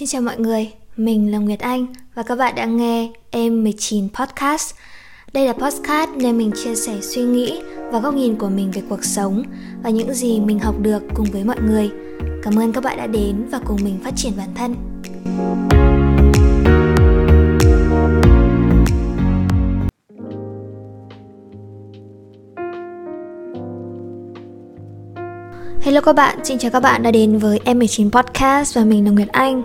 Xin 0.00 0.08
chào 0.08 0.22
mọi 0.22 0.38
người, 0.38 0.72
mình 0.96 1.32
là 1.32 1.38
Nguyệt 1.38 1.58
Anh 1.58 1.86
và 2.14 2.22
các 2.22 2.36
bạn 2.36 2.54
đang 2.54 2.76
nghe 2.76 3.10
Em 3.30 3.64
19 3.64 4.08
Podcast. 4.08 4.74
Đây 5.32 5.46
là 5.46 5.52
podcast 5.52 6.10
nơi 6.10 6.32
mình 6.32 6.50
chia 6.64 6.74
sẻ 6.74 6.98
suy 7.00 7.22
nghĩ 7.22 7.60
và 7.92 8.00
góc 8.00 8.14
nhìn 8.14 8.36
của 8.36 8.48
mình 8.48 8.70
về 8.70 8.82
cuộc 8.88 9.04
sống 9.04 9.42
và 9.82 9.90
những 9.90 10.14
gì 10.14 10.40
mình 10.40 10.58
học 10.58 10.74
được 10.80 11.02
cùng 11.14 11.26
với 11.32 11.44
mọi 11.44 11.56
người. 11.60 11.90
Cảm 12.42 12.58
ơn 12.58 12.72
các 12.72 12.84
bạn 12.84 12.96
đã 12.96 13.06
đến 13.06 13.48
và 13.50 13.60
cùng 13.66 13.78
mình 13.84 13.98
phát 14.04 14.12
triển 14.16 14.32
bản 14.36 14.48
thân. 14.54 14.74
Hello 25.82 26.00
các 26.00 26.12
bạn, 26.12 26.44
xin 26.44 26.58
chào 26.58 26.70
các 26.70 26.80
bạn 26.80 27.02
đã 27.02 27.10
đến 27.10 27.38
với 27.38 27.60
M19 27.64 28.10
Podcast 28.10 28.76
và 28.76 28.84
mình 28.84 29.04
là 29.04 29.10
Nguyệt 29.10 29.28
Anh 29.28 29.62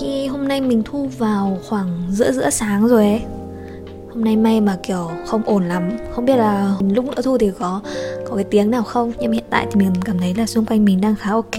khi 0.00 0.26
hôm 0.26 0.48
nay 0.48 0.60
mình 0.60 0.82
thu 0.84 1.08
vào 1.18 1.58
khoảng 1.68 2.06
giữa 2.10 2.32
giữa 2.32 2.50
sáng 2.50 2.88
rồi 2.88 3.02
ấy. 3.02 3.20
Hôm 4.14 4.24
nay 4.24 4.36
may 4.36 4.60
mà 4.60 4.76
kiểu 4.82 5.10
không 5.26 5.42
ổn 5.44 5.64
lắm. 5.64 5.90
Không 6.14 6.24
biết 6.24 6.36
là 6.36 6.74
lúc 6.94 7.04
nữa 7.04 7.22
thu 7.24 7.38
thì 7.38 7.50
có 7.58 7.80
có 8.28 8.36
cái 8.36 8.44
tiếng 8.44 8.70
nào 8.70 8.82
không? 8.82 9.12
Nhưng 9.20 9.32
hiện 9.32 9.44
tại 9.50 9.66
thì 9.70 9.80
mình 9.80 9.92
cảm 10.04 10.18
thấy 10.18 10.34
là 10.34 10.46
xung 10.46 10.64
quanh 10.64 10.84
mình 10.84 11.00
đang 11.00 11.14
khá 11.16 11.30
ok. 11.30 11.58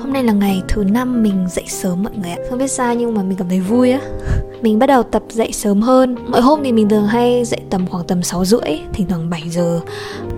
Hôm 0.00 0.12
nay 0.12 0.24
là 0.24 0.32
ngày 0.32 0.62
thứ 0.68 0.84
năm 0.84 1.22
mình 1.22 1.46
dậy 1.50 1.64
sớm 1.68 2.02
mọi 2.02 2.12
người 2.22 2.30
ạ. 2.30 2.36
Không 2.50 2.58
biết 2.58 2.70
sao 2.70 2.94
nhưng 2.94 3.14
mà 3.14 3.22
mình 3.22 3.38
cảm 3.38 3.48
thấy 3.48 3.60
vui 3.60 3.90
á. 3.90 4.00
Mình 4.62 4.78
bắt 4.78 4.86
đầu 4.86 5.02
tập 5.02 5.22
dậy 5.30 5.52
sớm 5.52 5.82
hơn. 5.82 6.16
Mỗi 6.28 6.40
hôm 6.40 6.60
thì 6.64 6.72
mình 6.72 6.88
thường 6.88 7.06
hay 7.06 7.44
dậy 7.44 7.60
tầm 7.70 7.86
khoảng 7.86 8.06
tầm 8.06 8.22
6 8.22 8.44
rưỡi 8.44 8.80
Thỉnh 8.92 9.06
thoảng 9.08 9.30
7 9.30 9.42
giờ. 9.50 9.80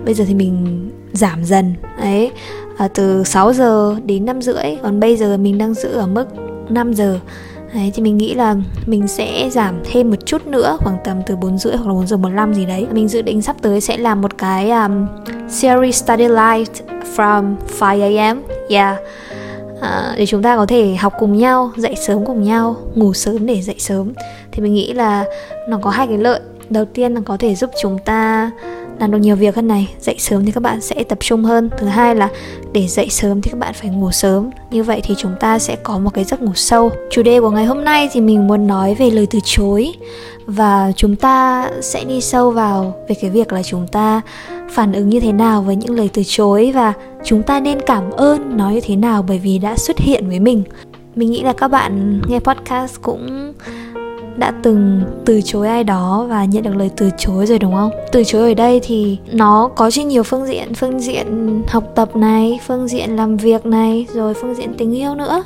Bây 0.05 0.13
giờ 0.13 0.25
thì 0.27 0.35
mình 0.35 0.89
giảm 1.13 1.43
dần 1.45 1.73
Đấy. 1.99 2.31
À, 2.77 2.87
từ 2.87 3.23
6 3.23 3.53
giờ 3.53 3.95
đến 4.05 4.25
5 4.25 4.41
rưỡi. 4.41 4.77
Còn 4.83 4.99
bây 4.99 5.17
giờ 5.17 5.37
mình 5.37 5.57
đang 5.57 5.73
giữ 5.73 5.89
ở 5.89 6.07
mức 6.07 6.27
5 6.71 6.93
giờ. 6.93 7.19
Đấy, 7.73 7.91
thì 7.95 8.03
mình 8.03 8.17
nghĩ 8.17 8.33
là 8.33 8.55
mình 8.85 9.07
sẽ 9.07 9.49
giảm 9.51 9.75
thêm 9.91 10.09
một 10.09 10.25
chút 10.25 10.47
nữa 10.47 10.77
khoảng 10.79 10.97
tầm 11.03 11.21
từ 11.25 11.35
4 11.35 11.57
rưỡi 11.57 11.75
hoặc 11.75 11.87
là 11.87 11.93
4 11.93 12.07
giờ 12.07 12.17
15 12.17 12.53
gì 12.53 12.65
đấy. 12.65 12.87
Mình 12.91 13.07
dự 13.07 13.21
định 13.21 13.41
sắp 13.41 13.55
tới 13.61 13.81
sẽ 13.81 13.97
làm 13.97 14.21
một 14.21 14.37
cái 14.37 14.71
um, 14.71 15.07
series 15.49 16.03
study 16.03 16.27
light 16.27 16.71
from 17.15 17.55
5am 17.79 18.41
Yeah. 18.69 18.97
À, 19.81 20.13
Để 20.17 20.25
chúng 20.25 20.43
ta 20.43 20.55
có 20.55 20.65
thể 20.65 20.95
học 20.95 21.13
cùng 21.19 21.37
nhau, 21.37 21.71
dậy 21.77 21.95
sớm 21.95 22.25
cùng 22.25 22.43
nhau, 22.43 22.75
ngủ 22.95 23.13
sớm 23.13 23.45
để 23.45 23.61
dậy 23.61 23.75
sớm. 23.79 24.13
Thì 24.51 24.63
mình 24.63 24.73
nghĩ 24.73 24.93
là 24.93 25.25
nó 25.69 25.79
có 25.81 25.89
hai 25.89 26.07
cái 26.07 26.17
lợi. 26.17 26.39
Đầu 26.69 26.85
tiên 26.85 27.13
là 27.13 27.21
có 27.25 27.37
thể 27.37 27.55
giúp 27.55 27.69
chúng 27.81 27.97
ta 28.05 28.51
làm 28.99 29.11
được 29.11 29.17
nhiều 29.17 29.35
việc 29.35 29.55
hơn 29.55 29.67
này, 29.67 29.93
dậy 29.99 30.15
sớm 30.19 30.45
thì 30.45 30.51
các 30.51 30.63
bạn 30.63 30.81
sẽ 30.81 31.03
tập 31.03 31.17
trung 31.21 31.43
hơn. 31.43 31.69
Thứ 31.77 31.87
hai 31.87 32.15
là 32.15 32.29
để 32.71 32.87
dậy 32.87 33.09
sớm 33.09 33.41
thì 33.41 33.51
các 33.51 33.57
bạn 33.57 33.73
phải 33.73 33.89
ngủ 33.89 34.11
sớm. 34.11 34.49
Như 34.71 34.83
vậy 34.83 35.01
thì 35.03 35.15
chúng 35.17 35.35
ta 35.39 35.59
sẽ 35.59 35.75
có 35.75 35.99
một 35.99 36.13
cái 36.13 36.23
giấc 36.23 36.41
ngủ 36.41 36.51
sâu. 36.55 36.91
Chủ 37.11 37.23
đề 37.23 37.39
của 37.39 37.49
ngày 37.49 37.65
hôm 37.65 37.83
nay 37.83 38.09
thì 38.13 38.21
mình 38.21 38.47
muốn 38.47 38.67
nói 38.67 38.95
về 38.95 39.09
lời 39.09 39.27
từ 39.29 39.39
chối. 39.43 39.93
Và 40.45 40.91
chúng 40.95 41.15
ta 41.15 41.69
sẽ 41.81 42.03
đi 42.03 42.21
sâu 42.21 42.51
vào 42.51 42.95
về 43.07 43.15
cái 43.21 43.29
việc 43.29 43.53
là 43.53 43.63
chúng 43.63 43.87
ta 43.87 44.21
phản 44.71 44.93
ứng 44.93 45.09
như 45.09 45.19
thế 45.19 45.31
nào 45.31 45.61
với 45.61 45.75
những 45.75 45.95
lời 45.95 46.09
từ 46.13 46.23
chối 46.25 46.71
và 46.75 46.93
chúng 47.23 47.43
ta 47.43 47.59
nên 47.59 47.81
cảm 47.81 48.11
ơn 48.11 48.57
nó 48.57 48.69
như 48.69 48.81
thế 48.83 48.95
nào 48.95 49.25
bởi 49.27 49.39
vì 49.39 49.57
đã 49.57 49.77
xuất 49.77 49.99
hiện 49.99 50.29
với 50.29 50.39
mình. 50.39 50.63
Mình 51.15 51.31
nghĩ 51.31 51.43
là 51.43 51.53
các 51.53 51.67
bạn 51.67 52.21
nghe 52.27 52.39
podcast 52.39 53.01
cũng 53.01 53.53
đã 54.41 54.53
từng 54.63 55.01
từ 55.25 55.41
chối 55.41 55.67
ai 55.67 55.83
đó 55.83 56.25
và 56.29 56.45
nhận 56.45 56.63
được 56.63 56.75
lời 56.75 56.89
từ 56.97 57.09
chối 57.17 57.45
rồi, 57.45 57.59
đúng 57.59 57.73
không? 57.73 57.91
Từ 58.11 58.23
chối 58.23 58.49
ở 58.49 58.53
đây 58.53 58.79
thì 58.83 59.17
nó 59.31 59.69
có 59.75 59.91
trên 59.91 60.07
nhiều 60.07 60.23
phương 60.23 60.45
diện 60.45 60.73
phương 60.73 60.99
diện 60.99 61.61
học 61.67 61.83
tập 61.95 62.15
này, 62.15 62.59
phương 62.67 62.87
diện 62.87 63.15
làm 63.15 63.37
việc 63.37 63.65
này, 63.65 64.05
rồi 64.13 64.33
phương 64.33 64.55
diện 64.55 64.73
tình 64.77 64.95
yêu 64.97 65.15
nữa. 65.15 65.43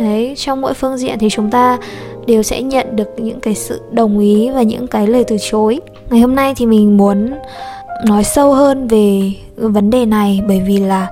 Đấy, 0.00 0.34
trong 0.36 0.60
mỗi 0.60 0.74
phương 0.74 0.98
diện 0.98 1.18
thì 1.18 1.28
chúng 1.30 1.50
ta 1.50 1.78
đều 2.26 2.42
sẽ 2.42 2.62
nhận 2.62 2.96
được 2.96 3.08
những 3.16 3.40
cái 3.40 3.54
sự 3.54 3.80
đồng 3.90 4.18
ý 4.18 4.50
và 4.50 4.62
những 4.62 4.86
cái 4.86 5.06
lời 5.06 5.24
từ 5.24 5.36
chối. 5.50 5.80
Ngày 6.10 6.20
hôm 6.20 6.34
nay 6.34 6.54
thì 6.56 6.66
mình 6.66 6.96
muốn 6.96 7.30
nói 8.06 8.24
sâu 8.24 8.52
hơn 8.52 8.88
về 8.88 9.32
vấn 9.56 9.90
đề 9.90 10.06
này 10.06 10.40
bởi 10.48 10.60
vì 10.66 10.78
là 10.78 11.06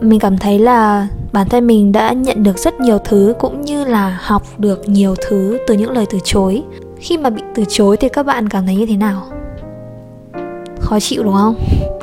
mình 0.00 0.20
cảm 0.20 0.38
thấy 0.38 0.58
là 0.58 1.08
bản 1.32 1.48
thân 1.48 1.66
mình 1.66 1.92
đã 1.92 2.12
nhận 2.12 2.42
được 2.42 2.58
rất 2.58 2.80
nhiều 2.80 2.98
thứ 2.98 3.34
cũng 3.38 3.60
như 3.60 3.84
là 3.84 4.18
học 4.22 4.42
được 4.58 4.88
nhiều 4.88 5.14
thứ 5.28 5.58
từ 5.66 5.74
những 5.74 5.90
lời 5.90 6.06
từ 6.10 6.18
chối. 6.24 6.62
Khi 6.98 7.18
mà 7.18 7.30
bị 7.30 7.42
từ 7.54 7.64
chối 7.68 7.96
thì 7.96 8.08
các 8.08 8.26
bạn 8.26 8.48
cảm 8.48 8.66
thấy 8.66 8.76
như 8.76 8.86
thế 8.86 8.96
nào? 8.96 9.22
Khó 10.80 11.00
chịu, 11.00 11.22
đúng 11.22 11.34
không? 11.34 11.54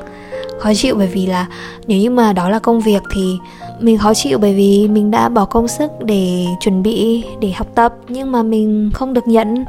Khó 0.59 0.73
chịu 0.73 0.95
bởi 0.97 1.07
vì 1.07 1.25
là 1.25 1.47
nếu 1.87 1.97
như 1.97 2.09
mà 2.09 2.33
đó 2.33 2.49
là 2.49 2.59
công 2.59 2.79
việc 2.79 3.03
thì 3.11 3.37
mình 3.79 3.97
khó 3.97 4.13
chịu 4.13 4.37
bởi 4.37 4.53
vì 4.53 4.87
mình 4.87 5.11
đã 5.11 5.29
bỏ 5.29 5.45
công 5.45 5.67
sức 5.67 5.91
để 6.05 6.45
chuẩn 6.59 6.83
bị, 6.83 7.23
để 7.39 7.51
học 7.51 7.67
tập, 7.75 7.93
nhưng 8.07 8.31
mà 8.31 8.43
mình 8.43 8.91
không 8.93 9.13
được 9.13 9.27
nhận. 9.27 9.65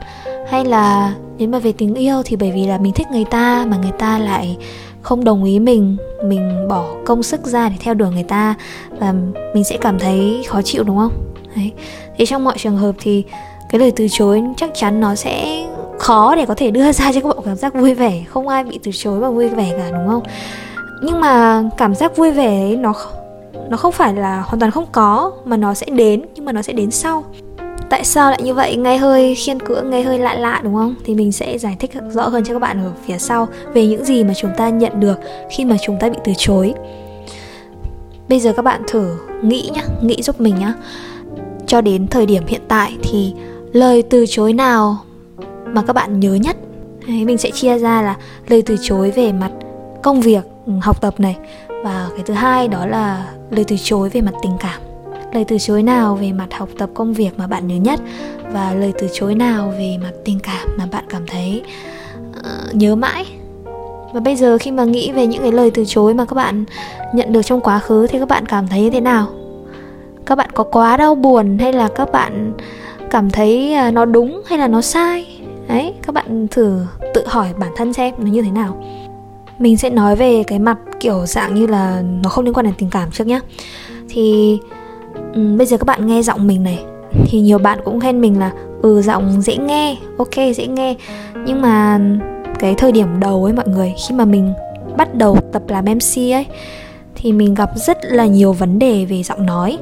Hay 0.48 0.64
là 0.64 1.14
nếu 1.38 1.48
mà 1.48 1.58
về 1.58 1.72
tình 1.72 1.94
yêu 1.94 2.22
thì 2.24 2.36
bởi 2.36 2.52
vì 2.54 2.66
là 2.66 2.78
mình 2.78 2.92
thích 2.92 3.06
người 3.10 3.24
ta 3.24 3.66
mà 3.68 3.76
người 3.76 3.92
ta 3.98 4.18
lại 4.18 4.56
không 5.02 5.24
đồng 5.24 5.44
ý 5.44 5.58
mình 5.58 5.96
mình 6.24 6.68
bỏ 6.68 6.84
công 7.04 7.22
sức 7.22 7.46
ra 7.46 7.68
để 7.68 7.74
theo 7.80 7.94
đuổi 7.94 8.10
người 8.10 8.22
ta 8.22 8.54
và 8.98 9.14
mình 9.54 9.64
sẽ 9.64 9.76
cảm 9.80 9.98
thấy 9.98 10.44
khó 10.48 10.62
chịu, 10.62 10.84
đúng 10.84 10.96
không? 10.96 11.12
Đấy. 11.56 11.72
Thì 12.16 12.26
trong 12.26 12.44
mọi 12.44 12.54
trường 12.58 12.76
hợp 12.76 12.94
thì 12.98 13.24
cái 13.70 13.78
lời 13.78 13.92
từ 13.96 14.06
chối 14.10 14.42
chắc 14.56 14.70
chắn 14.74 15.00
nó 15.00 15.14
sẽ 15.14 15.66
khó 15.98 16.36
để 16.36 16.46
có 16.46 16.54
thể 16.54 16.70
đưa 16.70 16.92
ra 16.92 17.12
cho 17.12 17.20
các 17.20 17.28
bạn 17.28 17.38
cảm 17.44 17.56
giác 17.56 17.74
vui 17.74 17.94
vẻ. 17.94 18.24
Không 18.28 18.48
ai 18.48 18.64
bị 18.64 18.78
từ 18.82 18.90
chối 18.94 19.20
mà 19.20 19.30
vui 19.30 19.48
vẻ 19.48 19.74
cả, 19.78 19.90
đúng 19.98 20.08
không? 20.08 20.22
Nhưng 21.02 21.20
mà 21.20 21.62
cảm 21.76 21.94
giác 21.94 22.16
vui 22.16 22.30
vẻ 22.30 22.62
ấy, 22.62 22.76
nó 22.76 22.92
nó 23.68 23.76
không 23.76 23.92
phải 23.92 24.14
là 24.14 24.40
hoàn 24.40 24.60
toàn 24.60 24.72
không 24.72 24.86
có 24.92 25.32
mà 25.44 25.56
nó 25.56 25.74
sẽ 25.74 25.86
đến 25.86 26.22
nhưng 26.34 26.44
mà 26.44 26.52
nó 26.52 26.62
sẽ 26.62 26.72
đến 26.72 26.90
sau. 26.90 27.24
Tại 27.90 28.04
sao 28.04 28.30
lại 28.30 28.40
như 28.42 28.54
vậy? 28.54 28.76
Nghe 28.76 28.96
hơi 28.96 29.34
khiên 29.34 29.60
cưỡng 29.60 29.90
nghe 29.90 30.02
hơi 30.02 30.18
lạ 30.18 30.34
lạ 30.34 30.60
đúng 30.64 30.74
không? 30.74 30.94
Thì 31.04 31.14
mình 31.14 31.32
sẽ 31.32 31.58
giải 31.58 31.76
thích 31.80 31.90
rõ 32.10 32.28
hơn 32.28 32.44
cho 32.44 32.54
các 32.54 32.58
bạn 32.60 32.84
ở 32.84 32.92
phía 33.06 33.18
sau 33.18 33.48
về 33.72 33.86
những 33.86 34.04
gì 34.04 34.24
mà 34.24 34.34
chúng 34.34 34.50
ta 34.56 34.68
nhận 34.68 35.00
được 35.00 35.18
khi 35.50 35.64
mà 35.64 35.76
chúng 35.82 35.96
ta 36.00 36.08
bị 36.08 36.16
từ 36.24 36.32
chối. 36.38 36.74
Bây 38.28 38.40
giờ 38.40 38.52
các 38.56 38.62
bạn 38.62 38.82
thử 38.88 39.16
nghĩ 39.42 39.70
nhá 39.74 39.82
nghĩ 40.02 40.22
giúp 40.22 40.40
mình 40.40 40.54
nhá. 40.58 40.74
Cho 41.66 41.80
đến 41.80 42.06
thời 42.06 42.26
điểm 42.26 42.46
hiện 42.46 42.62
tại 42.68 42.96
thì 43.02 43.34
lời 43.72 44.02
từ 44.02 44.24
chối 44.28 44.52
nào 44.52 44.98
mà 45.66 45.82
các 45.82 45.92
bạn 45.92 46.20
nhớ 46.20 46.34
nhất? 46.34 46.56
Đấy, 47.08 47.24
mình 47.24 47.38
sẽ 47.38 47.50
chia 47.50 47.78
ra 47.78 48.02
là 48.02 48.16
lời 48.48 48.62
từ 48.66 48.76
chối 48.82 49.10
về 49.10 49.32
mặt 49.32 49.50
công 50.02 50.20
việc 50.20 50.44
ừ, 50.66 50.72
học 50.82 51.00
tập 51.00 51.20
này 51.20 51.36
và 51.84 52.08
cái 52.16 52.22
thứ 52.26 52.34
hai 52.34 52.68
đó 52.68 52.86
là 52.86 53.26
lời 53.50 53.64
từ 53.68 53.76
chối 53.82 54.08
về 54.08 54.20
mặt 54.20 54.34
tình 54.42 54.52
cảm. 54.60 54.80
Lời 55.32 55.44
từ 55.44 55.58
chối 55.58 55.82
nào 55.82 56.14
về 56.14 56.32
mặt 56.32 56.54
học 56.54 56.68
tập 56.78 56.90
công 56.94 57.12
việc 57.12 57.30
mà 57.36 57.46
bạn 57.46 57.66
nhớ 57.66 57.76
nhất 57.76 58.00
và 58.52 58.74
lời 58.74 58.92
từ 58.98 59.08
chối 59.12 59.34
nào 59.34 59.72
về 59.78 59.98
mặt 60.02 60.12
tình 60.24 60.38
cảm 60.42 60.68
mà 60.78 60.86
bạn 60.92 61.04
cảm 61.08 61.26
thấy 61.26 61.62
uh, 62.38 62.74
nhớ 62.74 62.94
mãi. 62.94 63.24
Và 64.12 64.20
bây 64.20 64.36
giờ 64.36 64.58
khi 64.58 64.70
mà 64.70 64.84
nghĩ 64.84 65.12
về 65.12 65.26
những 65.26 65.42
cái 65.42 65.52
lời 65.52 65.70
từ 65.70 65.84
chối 65.84 66.14
mà 66.14 66.24
các 66.24 66.34
bạn 66.34 66.64
nhận 67.14 67.32
được 67.32 67.42
trong 67.42 67.60
quá 67.60 67.78
khứ 67.78 68.06
thì 68.06 68.18
các 68.18 68.28
bạn 68.28 68.46
cảm 68.46 68.68
thấy 68.68 68.90
thế 68.90 69.00
nào? 69.00 69.26
Các 70.26 70.38
bạn 70.38 70.50
có 70.54 70.64
quá 70.64 70.96
đau 70.96 71.14
buồn 71.14 71.58
hay 71.58 71.72
là 71.72 71.88
các 71.88 72.12
bạn 72.12 72.52
cảm 73.10 73.30
thấy 73.30 73.74
à, 73.74 73.90
nó 73.90 74.04
đúng 74.04 74.42
hay 74.46 74.58
là 74.58 74.68
nó 74.68 74.80
sai? 74.80 75.40
Đấy 75.68 75.94
các 76.02 76.14
bạn 76.14 76.48
thử 76.50 76.80
tự 77.14 77.26
hỏi 77.26 77.48
bản 77.58 77.70
thân 77.76 77.92
xem 77.92 78.14
nó 78.18 78.26
như 78.26 78.42
thế 78.42 78.50
nào 78.50 78.84
mình 79.58 79.76
sẽ 79.76 79.90
nói 79.90 80.16
về 80.16 80.42
cái 80.46 80.58
mặt 80.58 80.78
kiểu 81.00 81.26
dạng 81.26 81.54
như 81.54 81.66
là 81.66 82.02
nó 82.22 82.30
không 82.30 82.44
liên 82.44 82.54
quan 82.54 82.66
đến 82.66 82.74
tình 82.78 82.90
cảm 82.90 83.10
trước 83.10 83.26
nhá. 83.26 83.40
Thì 84.08 84.58
um, 85.34 85.58
bây 85.58 85.66
giờ 85.66 85.76
các 85.76 85.84
bạn 85.84 86.06
nghe 86.06 86.22
giọng 86.22 86.46
mình 86.46 86.62
này 86.62 86.84
thì 87.26 87.40
nhiều 87.40 87.58
bạn 87.58 87.78
cũng 87.84 88.00
khen 88.00 88.20
mình 88.20 88.38
là 88.38 88.52
ừ 88.82 89.02
giọng 89.02 89.42
dễ 89.42 89.56
nghe 89.56 89.96
ok 90.18 90.34
dễ 90.56 90.66
nghe. 90.66 90.94
Nhưng 91.46 91.62
mà 91.62 92.00
cái 92.58 92.74
thời 92.74 92.92
điểm 92.92 93.20
đầu 93.20 93.44
ấy 93.44 93.52
mọi 93.52 93.68
người 93.68 93.94
khi 94.08 94.14
mà 94.14 94.24
mình 94.24 94.52
bắt 94.96 95.14
đầu 95.14 95.38
tập 95.52 95.62
làm 95.68 95.84
mc 95.84 96.16
ấy 96.16 96.46
thì 97.14 97.32
mình 97.32 97.54
gặp 97.54 97.70
rất 97.76 97.98
là 98.02 98.26
nhiều 98.26 98.52
vấn 98.52 98.78
đề 98.78 99.04
về 99.04 99.22
giọng 99.22 99.46
nói 99.46 99.78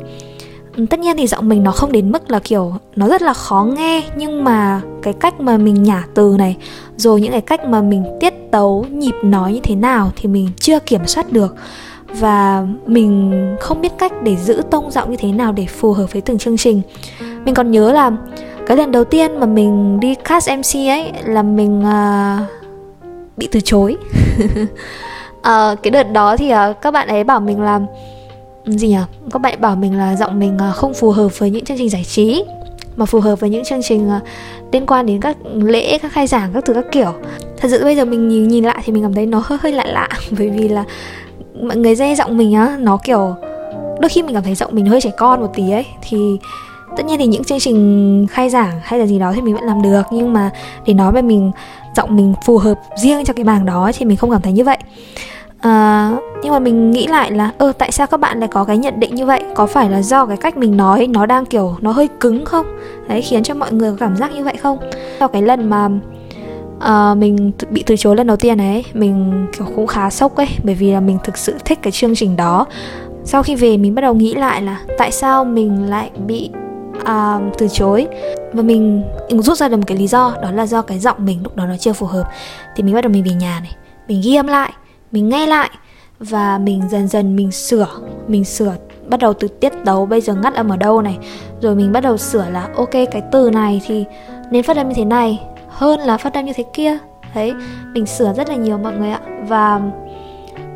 tất 0.91 1.01
nhiên 1.01 1.17
thì 1.17 1.27
giọng 1.27 1.49
mình 1.49 1.65
nó 1.65 1.71
không 1.71 1.93
đến 1.93 2.13
mức 2.13 2.31
là 2.31 2.39
kiểu 2.39 2.73
nó 2.97 3.09
rất 3.09 3.23
là 3.23 3.33
khó 3.33 3.67
nghe 3.77 4.03
nhưng 4.17 4.45
mà 4.45 4.81
cái 5.03 5.13
cách 5.13 5.41
mà 5.41 5.57
mình 5.57 5.83
nhả 5.83 6.05
từ 6.15 6.37
này 6.39 6.57
rồi 6.97 7.21
những 7.21 7.33
cái 7.33 7.41
cách 7.41 7.65
mà 7.65 7.83
mình 7.83 8.05
tiết 8.21 8.35
tấu 8.51 8.87
nhịp 8.91 9.15
nói 9.23 9.53
như 9.53 9.61
thế 9.63 9.75
nào 9.75 10.11
thì 10.17 10.29
mình 10.29 10.49
chưa 10.61 10.79
kiểm 10.79 11.07
soát 11.07 11.33
được. 11.33 11.57
Và 12.21 12.67
mình 12.87 13.33
không 13.61 13.81
biết 13.81 13.93
cách 13.99 14.13
để 14.23 14.37
giữ 14.37 14.63
tông 14.71 14.91
giọng 14.91 15.11
như 15.11 15.17
thế 15.17 15.33
nào 15.33 15.53
để 15.53 15.67
phù 15.67 15.93
hợp 15.93 16.13
với 16.13 16.23
từng 16.23 16.39
chương 16.39 16.57
trình. 16.57 16.83
Mình 17.45 17.55
còn 17.55 17.71
nhớ 17.71 17.93
là 17.93 18.11
cái 18.67 18.77
lần 18.77 18.93
đầu 18.93 19.05
tiên 19.05 19.41
mà 19.41 19.47
mình 19.47 20.01
đi 20.01 20.15
cast 20.15 20.51
mc 20.51 20.75
ấy 20.75 21.13
là 21.25 21.43
mình 21.43 21.81
uh, 21.81 22.49
bị 23.37 23.49
từ 23.53 23.61
chối. 23.61 23.97
Uh, 25.39 25.83
cái 25.83 25.91
đợt 25.91 26.13
đó 26.13 26.37
thì 26.37 26.53
uh, 26.53 26.81
các 26.81 26.91
bạn 26.91 27.09
ấy 27.09 27.25
bảo 27.25 27.41
mình 27.41 27.61
là 27.61 27.81
gì 28.67 28.89
nhỉ 28.89 28.97
các 29.33 29.43
bạn 29.43 29.61
bảo 29.61 29.77
mình 29.77 29.99
là 29.99 30.17
giọng 30.17 30.39
mình 30.39 30.59
à, 30.59 30.71
không 30.71 30.95
phù 30.95 31.11
hợp 31.11 31.39
với 31.39 31.51
những 31.51 31.65
chương 31.65 31.79
trình 31.79 31.91
giải 31.91 32.05
trí 32.05 32.45
mà 32.97 33.07
phù 33.07 33.21
hợp 33.21 33.41
với 33.41 33.51
những 33.51 33.65
chương 33.65 33.83
trình 33.83 34.11
à, 34.11 34.21
liên 34.73 34.87
quan 34.87 35.07
đến 35.07 35.21
các 35.21 35.37
lễ 35.55 35.99
các 35.99 36.13
khai 36.13 36.27
giảng 36.27 36.53
các 36.55 36.65
thứ 36.65 36.75
các 36.75 36.85
kiểu. 36.93 37.13
Thật 37.57 37.69
sự 37.71 37.85
bây 37.85 37.97
giờ 37.97 38.05
mình 38.05 38.29
nhìn, 38.29 38.49
nhìn 38.49 38.65
lại 38.65 38.83
thì 38.85 38.93
mình 38.93 39.03
cảm 39.03 39.15
thấy 39.15 39.27
nó 39.27 39.43
hơi 39.45 39.59
hơi 39.63 39.73
lạ 39.73 39.85
lạ 39.87 40.09
bởi 40.39 40.51
vì 40.51 40.69
là 40.69 40.85
mọi 41.63 41.77
người 41.77 41.95
dê 41.95 42.15
giọng 42.15 42.37
mình 42.37 42.55
á 42.55 42.77
nó 42.81 42.99
kiểu 43.05 43.35
đôi 44.01 44.09
khi 44.09 44.23
mình 44.23 44.35
cảm 44.35 44.43
thấy 44.43 44.55
giọng 44.55 44.75
mình 44.75 44.87
hơi 44.87 45.01
trẻ 45.01 45.11
con 45.19 45.41
một 45.41 45.51
tí 45.55 45.71
ấy 45.71 45.87
thì 46.09 46.39
tất 46.97 47.07
nhiên 47.07 47.19
thì 47.19 47.27
những 47.27 47.45
chương 47.45 47.61
trình 47.61 48.27
khai 48.31 48.51
giảng 48.51 48.81
hay 48.83 48.99
là 49.01 49.07
gì 49.07 49.19
đó 49.19 49.33
thì 49.35 49.41
mình 49.41 49.55
vẫn 49.55 49.65
làm 49.65 49.83
được 49.83 50.03
nhưng 50.13 50.33
mà 50.33 50.51
để 50.87 50.95
nói 50.95 51.13
về 51.13 51.23
mình 51.23 51.53
giọng 51.97 52.17
mình 52.17 52.35
phù 52.47 52.59
hợp 52.59 52.81
riêng 53.03 53.25
cho 53.25 53.33
cái 53.33 53.45
bảng 53.45 53.67
đó 53.67 53.91
thì 53.99 54.05
mình 54.07 54.17
không 54.17 54.31
cảm 54.31 54.43
thấy 54.43 54.53
như 54.53 54.65
vậy 54.65 54.79
uh, 55.67 56.23
nhưng 56.43 56.53
mà 56.53 56.59
mình 56.59 56.91
nghĩ 56.91 57.07
lại 57.07 57.31
là 57.31 57.53
ơ 57.59 57.73
tại 57.79 57.93
sao 57.93 58.07
các 58.07 58.21
bạn 58.21 58.41
lại 58.41 58.49
có 58.53 58.65
cái 58.65 58.79
nhận 58.79 59.01
định 59.01 59.15
như 59.15 59.27
vậy? 59.27 59.43
Có 59.55 59.67
phải 59.67 59.91
là 59.91 60.03
do 60.03 60.27
cái 60.27 60.37
cách 60.37 60.57
mình 60.57 60.77
nói 60.77 61.07
nó 61.07 61.27
đang 61.27 61.47
kiểu 61.47 61.77
nó 61.81 61.91
hơi 61.91 62.09
cứng 62.21 62.45
không? 62.45 62.67
Đấy 63.09 63.23
khiến 63.23 63.43
cho 63.43 63.55
mọi 63.55 63.73
người 63.73 63.91
có 63.91 63.97
cảm 64.01 64.17
giác 64.17 64.33
như 64.35 64.45
vậy 64.45 64.57
không? 64.57 64.79
Sau 65.19 65.29
cái 65.29 65.43
lần 65.43 65.71
mà 65.71 65.89
uh, 66.77 67.19
mình 67.19 67.53
bị 67.71 67.83
từ 67.87 67.97
chối 67.97 68.17
lần 68.17 68.27
đầu 68.27 68.37
tiên 68.37 68.61
ấy 68.61 68.85
mình 68.95 69.47
kiểu 69.59 69.67
cũng 69.77 69.87
khá 69.87 70.11
sốc 70.11 70.37
ấy 70.37 70.49
bởi 70.65 70.75
vì 70.75 70.93
là 70.93 71.01
mình 71.01 71.19
thực 71.25 71.39
sự 71.39 71.55
thích 71.65 71.79
cái 71.83 71.93
chương 71.93 72.15
trình 72.15 72.37
đó. 72.37 72.67
Sau 73.25 73.43
khi 73.43 73.55
về 73.55 73.77
mình 73.77 73.95
bắt 73.95 74.03
đầu 74.03 74.15
nghĩ 74.15 74.35
lại 74.35 74.63
là 74.63 74.81
tại 74.99 75.13
sao 75.13 75.45
mình 75.45 75.91
lại 75.91 76.11
bị 76.27 76.51
uh, 77.01 77.59
từ 77.59 77.69
chối? 77.69 78.07
Và 78.53 78.63
mình, 78.63 79.03
mình 79.31 79.43
rút 79.43 79.59
ra 79.59 79.69
được 79.69 79.77
một 79.77 79.85
cái 79.87 79.99
lý 79.99 80.07
do 80.07 80.35
đó 80.43 80.51
là 80.51 80.67
do 80.67 80.83
cái 80.83 80.99
giọng 80.99 81.17
mình 81.19 81.41
lúc 81.43 81.57
đó 81.57 81.67
nó 81.67 81.77
chưa 81.77 81.93
phù 81.93 82.07
hợp. 82.07 82.25
Thì 82.77 82.83
mình 82.83 82.95
bắt 82.95 83.01
đầu 83.01 83.13
mình 83.13 83.25
về 83.25 83.35
nhà 83.35 83.61
này 83.63 83.77
mình 84.09 84.21
ghi 84.25 84.35
âm 84.35 84.47
lại 84.47 84.73
mình 85.13 85.29
nghe 85.29 85.47
lại 85.47 85.71
và 86.19 86.59
mình 86.59 86.83
dần 86.91 87.09
dần 87.09 87.37
mình 87.37 87.53
sửa 87.53 87.89
mình 88.29 88.45
sửa 88.45 88.77
bắt 89.09 89.21
đầu 89.21 89.33
từ 89.33 89.49
tiết 89.49 89.73
tấu, 89.85 90.07
bây 90.07 90.21
giờ 90.21 90.35
ngắt 90.35 90.55
âm 90.55 90.69
ở 90.69 90.77
đâu 90.77 91.03
này? 91.03 91.19
Rồi 91.61 91.75
mình 91.75 91.93
bắt 91.93 92.01
đầu 92.01 92.17
sửa 92.17 92.47
là, 92.51 92.69
ok, 92.77 92.91
cái 92.91 93.23
từ 93.33 93.51
này 93.51 93.81
thì 93.87 94.05
nên 94.51 94.63
phát 94.63 94.77
âm 94.77 94.89
như 94.89 94.95
thế 94.95 95.05
này 95.05 95.41
hơn 95.69 96.01
là 96.01 96.17
phát 96.17 96.35
âm 96.35 96.45
như 96.45 96.53
thế 96.57 96.65
kia. 96.73 96.99
Đấy, 97.35 97.53
mình 97.95 98.07
sửa 98.07 98.33
rất 98.33 98.49
là 98.49 98.55
nhiều 98.55 98.79
mọi 98.79 98.93
người 98.97 99.11
ạ. 99.11 99.21
Và 99.49 99.81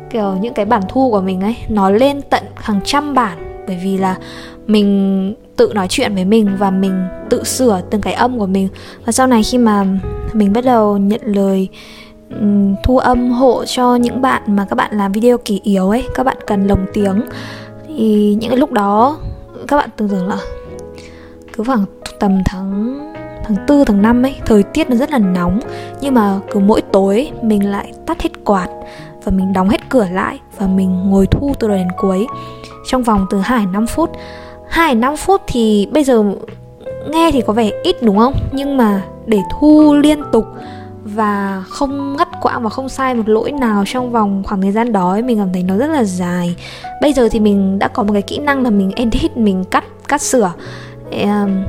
kiểu 0.09 0.35
những 0.41 0.53
cái 0.53 0.65
bản 0.65 0.81
thu 0.89 1.11
của 1.11 1.21
mình 1.21 1.41
ấy, 1.41 1.55
nó 1.69 1.89
lên 1.89 2.21
tận 2.29 2.43
hàng 2.55 2.79
trăm 2.85 3.13
bản. 3.13 3.63
Bởi 3.67 3.79
vì 3.83 3.97
là 3.97 4.17
mình 4.67 5.35
tự 5.55 5.71
nói 5.75 5.87
chuyện 5.89 6.15
với 6.15 6.25
mình 6.25 6.55
và 6.59 6.71
mình 6.71 7.07
tự 7.29 7.43
sửa 7.43 7.81
từng 7.89 8.01
cái 8.01 8.13
âm 8.13 8.39
của 8.39 8.47
mình. 8.47 8.69
Và 9.05 9.11
sau 9.11 9.27
này 9.27 9.43
khi 9.43 9.57
mà 9.57 9.85
mình 10.33 10.53
bắt 10.53 10.65
đầu 10.65 10.97
nhận 10.97 11.21
lời 11.23 11.69
thu 12.83 12.97
âm 12.97 13.31
hộ 13.31 13.65
cho 13.65 13.95
những 13.95 14.21
bạn 14.21 14.41
mà 14.47 14.65
các 14.69 14.75
bạn 14.75 14.97
làm 14.97 15.11
video 15.11 15.37
kỳ 15.37 15.61
yếu 15.63 15.89
ấy, 15.89 16.07
các 16.15 16.23
bạn 16.23 16.37
cần 16.47 16.67
lồng 16.67 16.85
tiếng. 16.93 17.21
Thì 17.87 18.37
những 18.39 18.49
cái 18.49 18.59
lúc 18.59 18.71
đó, 18.71 19.17
các 19.67 19.77
bạn 19.77 19.89
tưởng 19.97 20.09
tượng 20.09 20.27
là 20.27 20.37
cứ 21.53 21.63
khoảng 21.63 21.85
tầm 22.19 22.41
tháng 22.45 22.99
tháng 23.43 23.57
tư, 23.67 23.83
tháng 23.87 24.01
5 24.01 24.23
ấy, 24.23 24.35
thời 24.45 24.63
tiết 24.63 24.89
nó 24.89 24.95
rất 24.95 25.11
là 25.11 25.17
nóng. 25.17 25.59
Nhưng 26.01 26.13
mà 26.13 26.39
cứ 26.51 26.59
mỗi 26.59 26.81
tối, 26.81 27.31
mình 27.41 27.71
lại 27.71 27.93
tắt 28.05 28.21
hết 28.21 28.45
quạt 28.45 28.67
và 29.23 29.31
mình 29.31 29.53
đóng 29.53 29.69
hết 29.69 29.89
cửa 29.89 30.07
lại 30.11 30.39
và 30.57 30.67
mình 30.67 31.09
ngồi 31.09 31.27
thu 31.27 31.53
từ 31.59 31.67
đầu 31.67 31.77
đến 31.77 31.87
cuối. 31.97 32.27
Trong 32.87 33.03
vòng 33.03 33.25
từ 33.29 33.39
2 33.39 33.65
đến 33.65 33.71
5 33.71 33.87
phút. 33.87 34.09
2 34.69 34.93
đến 34.93 35.01
5 35.01 35.17
phút 35.17 35.41
thì 35.47 35.87
bây 35.91 36.03
giờ 36.03 36.23
nghe 37.09 37.31
thì 37.31 37.41
có 37.41 37.53
vẻ 37.53 37.71
ít, 37.83 37.95
đúng 38.01 38.17
không? 38.17 38.33
Nhưng 38.51 38.77
mà 38.77 39.01
để 39.25 39.39
thu 39.59 39.93
liên 39.93 40.21
tục 40.31 40.45
và 41.15 41.63
không 41.69 42.15
ngắt 42.17 42.27
quãng 42.41 42.63
và 42.63 42.69
không 42.69 42.89
sai 42.89 43.15
một 43.15 43.29
lỗi 43.29 43.51
nào 43.51 43.83
trong 43.87 44.11
vòng 44.11 44.43
khoảng 44.45 44.61
thời 44.61 44.71
gian 44.71 44.91
đó 44.91 45.11
ấy, 45.11 45.21
mình 45.21 45.37
cảm 45.37 45.53
thấy 45.53 45.63
nó 45.63 45.77
rất 45.77 45.87
là 45.87 46.03
dài. 46.03 46.55
Bây 47.01 47.13
giờ 47.13 47.29
thì 47.31 47.39
mình 47.39 47.79
đã 47.79 47.87
có 47.87 48.03
một 48.03 48.13
cái 48.13 48.21
kỹ 48.21 48.37
năng 48.37 48.63
là 48.63 48.69
mình 48.69 48.91
edit 48.95 49.37
mình 49.37 49.63
cắt 49.63 49.83
cắt 50.07 50.21
sửa. 50.21 50.53
Um, 51.11 51.63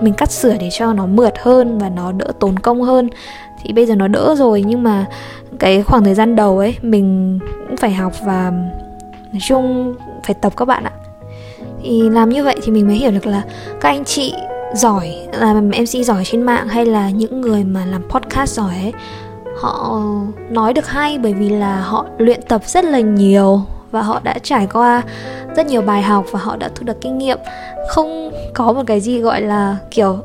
mình 0.00 0.14
cắt 0.14 0.30
sửa 0.30 0.56
để 0.60 0.68
cho 0.72 0.92
nó 0.92 1.06
mượt 1.06 1.34
hơn 1.42 1.78
và 1.78 1.88
nó 1.88 2.12
đỡ 2.12 2.32
tốn 2.40 2.58
công 2.58 2.82
hơn. 2.82 3.08
Thì 3.62 3.72
bây 3.72 3.86
giờ 3.86 3.94
nó 3.94 4.08
đỡ 4.08 4.34
rồi 4.38 4.62
nhưng 4.66 4.82
mà 4.82 5.06
cái 5.58 5.82
khoảng 5.82 6.04
thời 6.04 6.14
gian 6.14 6.36
đầu 6.36 6.58
ấy 6.58 6.76
mình 6.82 7.38
cũng 7.68 7.76
phải 7.76 7.94
học 7.94 8.12
và 8.24 8.52
nói 9.32 9.40
chung 9.40 9.94
phải 10.24 10.34
tập 10.34 10.52
các 10.56 10.64
bạn 10.64 10.84
ạ. 10.84 10.92
Thì 11.82 12.08
làm 12.10 12.28
như 12.28 12.44
vậy 12.44 12.56
thì 12.62 12.72
mình 12.72 12.86
mới 12.86 12.96
hiểu 12.96 13.10
được 13.10 13.26
là 13.26 13.42
các 13.80 13.88
anh 13.88 14.04
chị 14.04 14.34
giỏi 14.74 15.28
làm 15.32 15.68
mc 15.68 16.04
giỏi 16.04 16.24
trên 16.24 16.42
mạng 16.42 16.68
hay 16.68 16.86
là 16.86 17.10
những 17.10 17.40
người 17.40 17.64
mà 17.64 17.84
làm 17.84 18.02
podcast 18.08 18.56
giỏi 18.56 18.74
ấy, 18.74 18.92
họ 19.60 20.02
nói 20.50 20.72
được 20.72 20.86
hay 20.86 21.18
bởi 21.18 21.34
vì 21.34 21.48
là 21.48 21.80
họ 21.80 22.06
luyện 22.18 22.40
tập 22.48 22.62
rất 22.66 22.84
là 22.84 23.00
nhiều 23.00 23.60
và 23.90 24.02
họ 24.02 24.20
đã 24.24 24.38
trải 24.42 24.66
qua 24.72 25.02
rất 25.56 25.66
nhiều 25.66 25.82
bài 25.82 26.02
học 26.02 26.24
và 26.30 26.40
họ 26.40 26.56
đã 26.56 26.70
thu 26.74 26.86
được 26.86 27.00
kinh 27.00 27.18
nghiệm. 27.18 27.38
Không 27.88 28.30
có 28.54 28.72
một 28.72 28.82
cái 28.86 29.00
gì 29.00 29.20
gọi 29.20 29.40
là 29.40 29.76
kiểu 29.90 30.18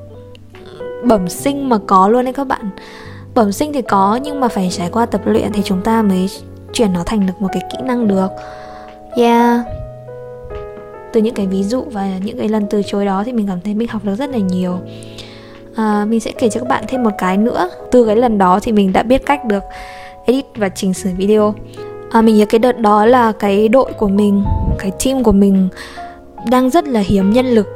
bẩm 1.04 1.30
sinh 1.30 1.70
mà 1.70 1.78
có 1.88 2.08
luôn 2.08 2.26
đấy 2.26 2.34
các 2.34 2.48
bạn. 2.48 2.70
Bẩm 3.36 3.52
sinh 3.52 3.74
thì 3.74 3.82
có 3.82 4.20
nhưng 4.24 4.40
mà 4.40 4.48
phải 4.48 4.70
trải 4.72 4.90
qua 4.90 5.06
tập 5.06 5.22
luyện 5.26 5.52
thì 5.54 5.62
chúng 5.66 5.82
ta 5.82 6.02
mới 6.02 6.30
chuyển 6.74 6.94
nó 6.94 7.04
thành 7.04 7.26
được 7.26 7.34
một 7.40 7.50
cái 7.52 7.62
kỹ 7.72 7.78
năng 7.84 8.08
được. 8.08 8.28
Yeah 9.16 9.62
từ 11.14 11.22
những 11.22 11.34
cái 11.34 11.48
ví 11.48 11.64
dụ 11.64 11.84
và 11.92 12.18
những 12.24 12.38
cái 12.38 12.50
lần 12.50 12.68
từ 12.70 12.82
chối 12.84 13.06
đó 13.06 13.24
thì 13.26 13.34
mình 13.34 13.48
cảm 13.48 13.62
thấy 13.62 13.74
mình 13.74 13.88
học 13.88 14.06
được 14.06 14.16
rất 14.16 14.30
là 14.30 14.38
nhiều. 14.38 14.80
À, 15.76 16.06
mình 16.10 16.20
sẽ 16.20 16.32
kể 16.32 16.50
cho 16.50 16.60
các 16.60 16.70
bạn 16.70 16.84
thêm 16.88 17.04
một 17.04 17.12
cái 17.18 17.38
nữa. 17.38 17.70
Từ 17.92 18.06
cái 18.06 18.16
lần 18.16 18.38
đó 18.38 18.60
thì 18.64 18.72
mình 18.72 18.94
đã 18.94 19.04
biết 19.04 19.26
cách 19.26 19.46
được 19.46 19.64
edit 20.26 20.46
và 20.56 20.70
chỉnh 20.70 20.94
sửa 20.94 21.10
video. 21.18 21.54
À, 22.12 22.22
mình 22.22 22.38
nhớ 22.38 22.46
cái 22.46 22.60
đợt 22.60 22.80
đó 22.80 23.06
là 23.06 23.32
cái 23.32 23.68
đội 23.68 23.94
của 23.94 24.08
mình 24.08 24.44
cái 24.80 24.92
team 25.06 25.24
của 25.24 25.32
mình 25.32 25.70
đang 26.50 26.70
rất 26.70 26.88
là 26.88 27.00
hiếm 27.00 27.34
nhân 27.34 27.46
lực. 27.46 27.68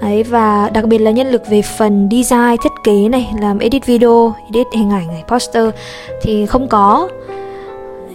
Đấy, 0.00 0.22
và 0.22 0.70
đặc 0.74 0.84
biệt 0.84 0.98
là 0.98 1.10
nhân 1.10 1.30
lực 1.30 1.42
về 1.50 1.62
phần 1.62 2.08
design, 2.12 2.56
thiết 2.62 2.72
kế 2.84 3.08
này, 3.08 3.30
làm 3.40 3.58
edit 3.58 3.86
video, 3.86 4.34
edit 4.46 4.66
hình 4.72 4.90
ảnh 4.90 5.06
này, 5.06 5.24
poster 5.28 5.68
thì 6.22 6.46
không 6.46 6.68
có. 6.68 7.08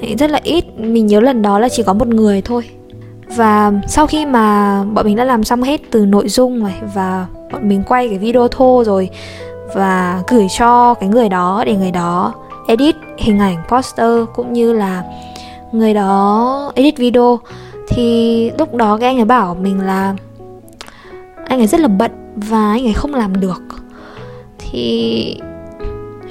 Đấy, 0.01 0.15
rất 0.19 0.31
là 0.31 0.39
ít, 0.43 0.65
mình 0.77 1.07
nhớ 1.07 1.19
lần 1.19 1.41
đó 1.41 1.59
là 1.59 1.69
chỉ 1.69 1.83
có 1.83 1.93
một 1.93 2.07
người 2.07 2.41
thôi 2.41 2.63
và 3.35 3.71
sau 3.87 4.07
khi 4.07 4.25
mà 4.25 4.83
bọn 4.83 5.05
mình 5.05 5.15
đã 5.15 5.23
làm 5.23 5.43
xong 5.43 5.63
hết 5.63 5.81
từ 5.91 6.05
nội 6.05 6.29
dung 6.29 6.63
này 6.63 6.75
và 6.93 7.25
bọn 7.51 7.67
mình 7.67 7.83
quay 7.87 8.07
cái 8.07 8.17
video 8.17 8.47
thô 8.47 8.83
rồi 8.85 9.09
và 9.73 10.23
gửi 10.27 10.47
cho 10.57 10.93
cái 10.93 11.09
người 11.09 11.29
đó 11.29 11.63
để 11.65 11.75
người 11.75 11.91
đó 11.91 12.33
edit 12.67 12.95
hình 13.17 13.39
ảnh, 13.39 13.57
poster 13.69 14.25
cũng 14.35 14.53
như 14.53 14.73
là 14.73 15.03
người 15.71 15.93
đó 15.93 16.71
edit 16.75 16.97
video, 16.97 17.39
thì 17.89 18.51
lúc 18.59 18.75
đó 18.75 18.97
cái 18.97 19.09
anh 19.09 19.19
ấy 19.19 19.25
bảo 19.25 19.57
mình 19.61 19.81
là 19.81 20.15
anh 21.45 21.59
ấy 21.59 21.67
rất 21.67 21.79
là 21.79 21.87
bận 21.87 22.11
và 22.35 22.71
anh 22.71 22.87
ấy 22.87 22.93
không 22.93 23.13
làm 23.13 23.39
được. 23.39 23.61
Thì 24.59 25.41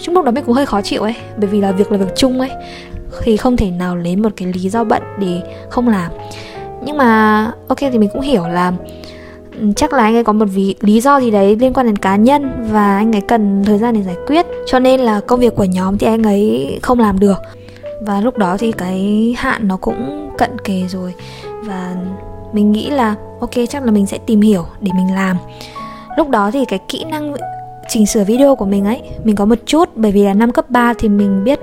trong 0.03 0.15
lúc 0.15 0.25
đó 0.25 0.31
mình 0.31 0.45
cũng 0.45 0.55
hơi 0.55 0.67
khó 0.67 0.83
chịu 0.83 1.03
ấy, 1.03 1.15
bởi 1.37 1.47
vì 1.47 1.61
là 1.61 1.73
việc 1.73 1.93
là 1.93 1.99
việc 1.99 2.17
chung 2.17 2.41
ấy, 2.41 2.51
thì 3.23 3.37
không 3.37 3.57
thể 3.57 3.71
nào 3.71 3.97
lấy 3.97 4.17
một 4.17 4.31
cái 4.37 4.53
lý 4.53 4.69
do 4.69 4.85
bận 4.85 5.03
để 5.19 5.43
không 5.71 5.89
làm 5.89 6.11
nhưng 6.85 6.97
mà, 6.97 7.53
ok 7.69 7.79
thì 7.79 7.99
mình 7.99 8.09
cũng 8.13 8.23
hiểu 8.23 8.49
là 8.49 8.73
ừ, 9.61 9.67
chắc 9.77 9.93
là 9.93 10.03
anh 10.03 10.17
ấy 10.17 10.25
có 10.25 10.33
một 10.33 10.45
vì 10.49 10.75
lý 10.81 11.01
do 11.01 11.21
gì 11.21 11.31
đấy 11.31 11.57
liên 11.57 11.73
quan 11.73 11.87
đến 11.87 11.97
cá 11.97 12.17
nhân 12.17 12.69
và 12.71 12.97
anh 12.97 13.15
ấy 13.15 13.21
cần 13.21 13.65
thời 13.65 13.79
gian 13.79 13.95
để 13.95 14.03
giải 14.03 14.17
quyết. 14.27 14.47
Cho 14.67 14.79
nên 14.79 15.01
là 15.01 15.21
công 15.21 15.41
việc 15.41 15.57
của 15.57 15.65
nhóm 15.65 15.99
thì 15.99 16.07
anh 16.07 16.23
ấy 16.23 16.79
không 16.83 17.01
làm 17.01 17.19
được. 17.19 17.39
Và 18.03 18.21
lúc 18.21 18.39
đó 18.39 18.57
thì 18.59 18.73
cái 18.73 19.35
hạn 19.39 19.69
nó 19.69 19.77
cũng 19.77 20.31
cận 20.39 20.51
kề 20.65 20.83
rồi. 20.89 21.15
Và 21.65 21.95
mình 22.53 22.73
nghĩ 22.73 22.91
là, 22.91 23.15
ok, 23.41 23.51
chắc 23.69 23.85
là 23.85 23.91
mình 23.91 24.07
sẽ 24.07 24.19
tìm 24.27 24.41
hiểu 24.41 24.65
để 24.81 24.91
mình 24.95 25.15
làm. 25.15 25.37
Lúc 26.17 26.29
đó 26.29 26.51
thì 26.51 26.65
cái 26.65 26.79
kỹ 26.89 27.05
năng 27.05 27.35
chỉnh 27.89 28.07
sửa 28.07 28.25
video 28.25 28.57
của 28.57 28.65
mình 28.65 28.85
ấy, 28.85 29.03
mình 29.25 29.37
có 29.37 29.45
một 29.45 29.59
chút, 29.67 29.89
bởi 29.95 30.13
vì 30.13 30.25
là 30.25 30.35
năm 30.35 30.53
cấp 30.53 30.71
3 30.71 30.95
thì 30.99 31.09
mình 31.09 31.45
biết 31.45 31.61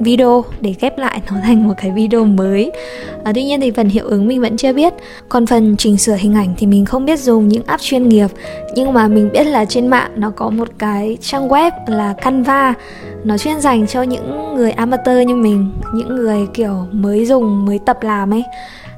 video 0.00 0.44
để 0.60 0.74
ghép 0.80 0.98
lại 0.98 1.22
nó 1.30 1.36
thành 1.42 1.68
một 1.68 1.74
cái 1.76 1.90
video 1.90 2.24
mới. 2.24 2.72
À, 3.24 3.32
tuy 3.34 3.44
nhiên 3.44 3.60
thì 3.60 3.70
phần 3.70 3.88
hiệu 3.88 4.06
ứng 4.06 4.28
mình 4.28 4.40
vẫn 4.40 4.56
chưa 4.56 4.72
biết. 4.72 4.94
Còn 5.28 5.46
phần 5.46 5.76
chỉnh 5.76 5.96
sửa 5.96 6.14
hình 6.14 6.34
ảnh 6.34 6.54
thì 6.58 6.66
mình 6.66 6.84
không 6.84 7.04
biết 7.04 7.18
dùng 7.18 7.48
những 7.48 7.64
app 7.66 7.82
chuyên 7.82 8.08
nghiệp. 8.08 8.28
Nhưng 8.74 8.92
mà 8.92 9.08
mình 9.08 9.30
biết 9.32 9.44
là 9.44 9.64
trên 9.64 9.88
mạng 9.88 10.10
nó 10.16 10.30
có 10.30 10.50
một 10.50 10.68
cái 10.78 11.18
trang 11.20 11.48
web 11.48 11.70
là 11.86 12.14
canva. 12.22 12.74
Nó 13.24 13.38
chuyên 13.38 13.60
dành 13.60 13.86
cho 13.86 14.02
những 14.02 14.54
người 14.54 14.70
amateur 14.70 15.26
như 15.26 15.34
mình 15.34 15.72
những 15.94 16.16
người 16.16 16.46
kiểu 16.54 16.86
mới 16.92 17.26
dùng 17.26 17.66
mới 17.66 17.78
tập 17.78 18.02
làm 18.02 18.34
ấy. 18.34 18.44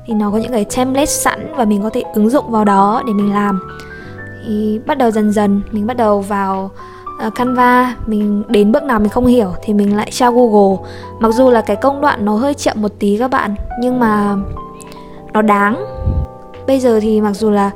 Thì 0.06 0.14
nó 0.14 0.30
có 0.30 0.38
những 0.38 0.52
cái 0.52 0.66
template 0.76 1.06
sẵn 1.06 1.54
và 1.56 1.64
mình 1.64 1.82
có 1.82 1.90
thể 1.90 2.02
ứng 2.14 2.30
dụng 2.30 2.50
vào 2.50 2.64
đó 2.64 3.02
để 3.06 3.12
mình 3.12 3.32
làm. 3.32 3.60
Thì 4.46 4.80
bắt 4.86 4.98
đầu 4.98 5.10
dần 5.10 5.32
dần 5.32 5.62
mình 5.70 5.86
bắt 5.86 5.96
đầu 5.96 6.20
vào 6.20 6.70
uh, 7.26 7.34
Canva 7.34 7.96
mình 8.06 8.42
đến 8.48 8.72
bước 8.72 8.82
nào 8.82 8.98
mình 8.98 9.08
không 9.08 9.26
hiểu 9.26 9.52
thì 9.62 9.74
mình 9.74 9.96
lại 9.96 10.10
tra 10.10 10.30
Google. 10.30 10.76
Mặc 11.20 11.34
dù 11.34 11.50
là 11.50 11.60
cái 11.60 11.76
công 11.76 12.00
đoạn 12.00 12.24
nó 12.24 12.36
hơi 12.36 12.54
chậm 12.54 12.82
một 12.82 12.92
tí 12.98 13.18
các 13.18 13.30
bạn 13.30 13.54
nhưng 13.80 14.00
mà 14.00 14.36
nó 15.32 15.42
đáng. 15.42 15.84
Bây 16.66 16.80
giờ 16.80 17.00
thì 17.00 17.20
mặc 17.20 17.32
dù 17.32 17.50
là 17.50 17.70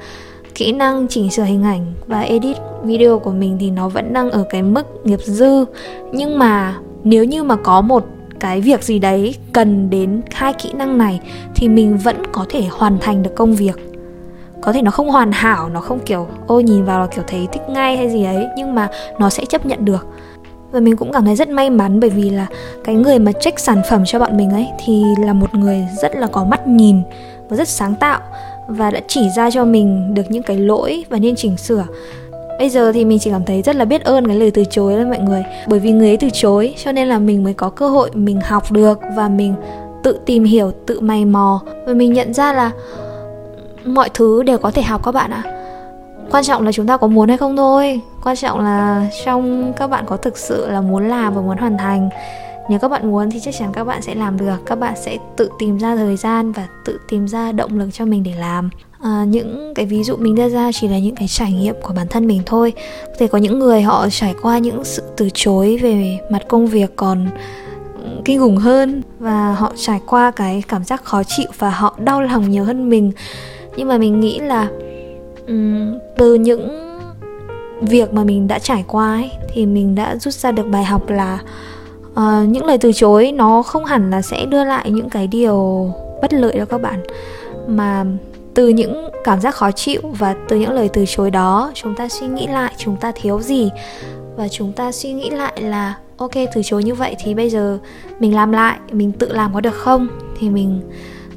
kỹ 0.55 0.73
năng 0.73 1.09
chỉnh 1.09 1.31
sửa 1.31 1.43
hình 1.43 1.63
ảnh 1.63 1.93
và 2.07 2.21
edit 2.21 2.57
video 2.83 3.19
của 3.19 3.31
mình 3.31 3.57
thì 3.61 3.71
nó 3.71 3.89
vẫn 3.89 4.13
đang 4.13 4.31
ở 4.31 4.45
cái 4.51 4.63
mức 4.63 4.87
nghiệp 5.07 5.21
dư. 5.23 5.65
Nhưng 6.13 6.39
mà 6.39 6.75
nếu 7.05 7.25
như 7.25 7.43
mà 7.43 7.57
có 7.57 7.81
một 7.81 8.07
cái 8.41 8.61
việc 8.61 8.83
gì 8.83 8.99
đấy 8.99 9.35
cần 9.53 9.91
đến 9.91 10.23
hai 10.31 10.53
kỹ 10.53 10.73
năng 10.73 10.99
này 10.99 11.21
thì 11.55 11.69
mình 11.69 11.97
vẫn 11.97 12.17
có 12.33 12.47
thể 12.49 12.65
hoàn 12.71 12.99
thành 13.01 13.23
được 13.23 13.35
công 13.37 13.55
việc 13.55 13.90
có 14.63 14.73
thể 14.73 14.83
nó 14.83 14.91
không 14.91 15.11
hoàn 15.11 15.33
hảo, 15.33 15.69
nó 15.69 15.81
không 15.81 15.99
kiểu 15.99 16.27
ôi 16.47 16.63
nhìn 16.63 16.85
vào 16.85 17.01
là 17.01 17.07
kiểu 17.07 17.25
thấy 17.27 17.49
thích 17.53 17.63
ngay 17.69 17.97
hay 17.97 18.11
gì 18.11 18.25
ấy, 18.25 18.47
nhưng 18.57 18.75
mà 18.75 18.89
nó 19.19 19.31
sẽ 19.31 19.45
chấp 19.45 19.67
nhận 19.67 19.85
được. 19.85 20.07
Và 20.73 20.81
mình 20.81 20.97
cũng 20.97 21.13
cảm 21.13 21.25
thấy 21.25 21.37
rất 21.37 21.49
may 21.49 21.71
mắn 21.71 22.01
bởi 22.01 22.11
vì 22.11 22.31
là 22.31 22.47
cái 22.85 22.95
người 22.95 23.19
mà 23.19 23.33
check 23.33 23.59
sản 23.59 23.83
phẩm 23.91 24.03
cho 24.07 24.19
bọn 24.19 24.37
mình 24.37 24.51
ấy 24.51 24.69
thì 24.85 25.03
là 25.19 25.33
một 25.33 25.55
người 25.55 25.87
rất 26.03 26.17
là 26.17 26.27
có 26.27 26.45
mắt 26.45 26.67
nhìn 26.67 27.03
và 27.49 27.57
rất 27.57 27.69
sáng 27.69 27.95
tạo 27.95 28.21
và 28.69 28.91
đã 28.91 29.01
chỉ 29.09 29.29
ra 29.37 29.51
cho 29.51 29.65
mình 29.65 30.15
được 30.15 30.23
những 30.29 30.43
cái 30.43 30.57
lỗi 30.57 31.05
và 31.09 31.19
nên 31.19 31.37
chỉnh 31.37 31.57
sửa. 31.57 31.85
Bây 32.59 32.69
giờ 32.69 32.93
thì 32.93 33.05
mình 33.05 33.19
chỉ 33.19 33.31
cảm 33.31 33.45
thấy 33.45 33.63
rất 33.63 33.77
là 33.77 33.85
biết 33.85 34.05
ơn 34.05 34.27
cái 34.27 34.37
lời 34.37 34.51
từ 34.51 34.65
chối 34.71 34.99
đó 34.99 35.05
mọi 35.09 35.19
người, 35.19 35.45
bởi 35.67 35.79
vì 35.79 35.93
người 35.93 36.09
ấy 36.09 36.17
từ 36.17 36.29
chối 36.33 36.75
cho 36.85 36.93
nên 36.93 37.09
là 37.09 37.19
mình 37.19 37.45
mới 37.45 37.55
có 37.55 37.71
cơ 37.71 37.89
hội 37.89 38.11
mình 38.15 38.41
học 38.41 38.73
được 38.73 39.01
và 39.17 39.29
mình 39.29 39.55
tự 40.03 40.19
tìm 40.27 40.45
hiểu, 40.45 40.73
tự 40.87 41.01
mày 41.01 41.25
mò. 41.25 41.61
Và 41.87 41.93
mình 41.93 42.13
nhận 42.13 42.35
ra 42.35 42.53
là 42.53 42.71
mọi 43.95 44.09
thứ 44.15 44.43
đều 44.43 44.59
có 44.59 44.71
thể 44.71 44.83
học 44.83 45.05
các 45.05 45.13
bạn 45.13 45.31
ạ. 45.31 45.43
Quan 46.31 46.45
trọng 46.45 46.63
là 46.63 46.73
chúng 46.73 46.87
ta 46.87 46.97
có 46.97 47.07
muốn 47.07 47.29
hay 47.29 47.39
không 47.39 47.57
thôi. 47.57 48.01
Quan 48.25 48.37
trọng 48.37 48.61
là 48.61 49.07
trong 49.25 49.73
các 49.77 49.87
bạn 49.87 50.05
có 50.07 50.17
thực 50.17 50.39
sự 50.39 50.71
là 50.71 50.81
muốn 50.81 51.09
làm 51.09 51.35
và 51.35 51.41
muốn 51.41 51.57
hoàn 51.59 51.79
thành. 51.79 52.09
Nếu 52.69 52.79
các 52.79 52.89
bạn 52.89 53.11
muốn 53.11 53.31
thì 53.31 53.41
chắc 53.41 53.55
chắn 53.59 53.73
các 53.73 53.85
bạn 53.85 54.03
sẽ 54.03 54.15
làm 54.15 54.39
được. 54.39 54.57
Các 54.67 54.75
bạn 54.75 54.95
sẽ 54.97 55.17
tự 55.37 55.51
tìm 55.59 55.79
ra 55.79 55.97
thời 55.97 56.17
gian 56.17 56.53
và 56.53 56.67
tự 56.85 56.99
tìm 57.09 57.29
ra 57.29 57.53
động 57.53 57.79
lực 57.79 57.89
cho 57.93 58.05
mình 58.05 58.23
để 58.23 58.33
làm. 58.39 58.71
À, 59.03 59.25
những 59.29 59.75
cái 59.75 59.87
ví 59.87 60.05
dụ 60.05 60.17
mình 60.17 60.35
đưa 60.35 60.49
ra 60.49 60.71
chỉ 60.73 60.89
là 60.89 60.99
những 60.99 61.15
cái 61.15 61.29
trải 61.29 61.53
nghiệm 61.53 61.75
của 61.83 61.93
bản 61.97 62.07
thân 62.09 62.27
mình 62.27 62.43
thôi. 62.47 62.73
Có 63.07 63.13
thể 63.19 63.27
có 63.27 63.39
những 63.39 63.59
người 63.59 63.83
họ 63.83 64.09
trải 64.11 64.35
qua 64.43 64.59
những 64.59 64.85
sự 64.85 65.03
từ 65.17 65.29
chối 65.35 65.79
về 65.83 66.19
mặt 66.31 66.43
công 66.49 66.67
việc 66.67 66.97
còn 66.97 67.27
ừ, 68.05 68.09
kinh 68.25 68.41
khủng 68.41 68.57
hơn 68.57 69.03
và 69.19 69.55
họ 69.55 69.73
trải 69.77 70.01
qua 70.07 70.31
cái 70.31 70.63
cảm 70.69 70.85
giác 70.85 71.05
khó 71.05 71.23
chịu 71.23 71.47
và 71.59 71.71
họ 71.71 71.95
đau 71.99 72.23
lòng 72.23 72.51
nhiều 72.51 72.65
hơn 72.65 72.89
mình 72.89 73.13
nhưng 73.77 73.89
mà 73.89 73.99
mình 73.99 74.21
nghĩ 74.21 74.39
là 74.39 74.69
um, 75.47 75.99
từ 76.17 76.35
những 76.35 76.91
việc 77.81 78.13
mà 78.13 78.25
mình 78.25 78.49
đã 78.49 78.59
trải 78.59 78.85
qua 78.89 79.13
ấy, 79.13 79.31
thì 79.49 79.67
mình 79.67 79.95
đã 79.95 80.17
rút 80.17 80.35
ra 80.35 80.53
được 80.53 80.67
bài 80.67 80.85
học 80.85 81.11
là 81.11 81.39
uh, 82.13 82.49
những 82.49 82.65
lời 82.65 82.79
từ 82.79 82.93
chối 82.93 83.33
nó 83.33 83.63
không 83.63 83.85
hẳn 83.85 84.11
là 84.11 84.23
sẽ 84.23 84.47
đưa 84.47 84.65
lại 84.65 84.91
những 84.91 85.11
cái 85.11 85.27
điều 85.27 85.91
bất 86.23 86.33
lợi 86.33 86.55
cho 86.59 86.65
các 86.65 86.79
bạn. 86.79 87.03
Mà 87.69 88.05
từ 88.55 88.69
những 88.69 89.09
cảm 89.25 89.41
giác 89.41 89.55
khó 89.55 89.71
chịu 89.71 90.01
và 90.19 90.35
từ 90.49 90.57
những 90.57 90.73
lời 90.73 90.89
từ 90.93 91.05
chối 91.09 91.31
đó 91.31 91.73
chúng 91.75 91.95
ta 91.95 92.09
suy 92.09 92.27
nghĩ 92.27 92.47
lại 92.47 92.73
chúng 92.77 92.97
ta 92.97 93.13
thiếu 93.15 93.41
gì. 93.41 93.71
Và 94.37 94.49
chúng 94.49 94.73
ta 94.73 94.93
suy 94.93 95.13
nghĩ 95.13 95.31
lại 95.31 95.63
là 95.63 95.95
ok 96.17 96.31
từ 96.55 96.63
chối 96.65 96.85
như 96.85 96.95
vậy 96.95 97.17
thì 97.25 97.35
bây 97.35 97.51
giờ 97.51 97.79
mình 98.19 98.35
làm 98.35 98.53
lại 98.53 98.79
mình 98.93 99.13
tự 99.13 99.33
làm 99.33 99.55
có 99.55 99.61
được 99.61 99.75
không? 99.75 100.09
Thì 100.39 100.49
mình 100.49 100.81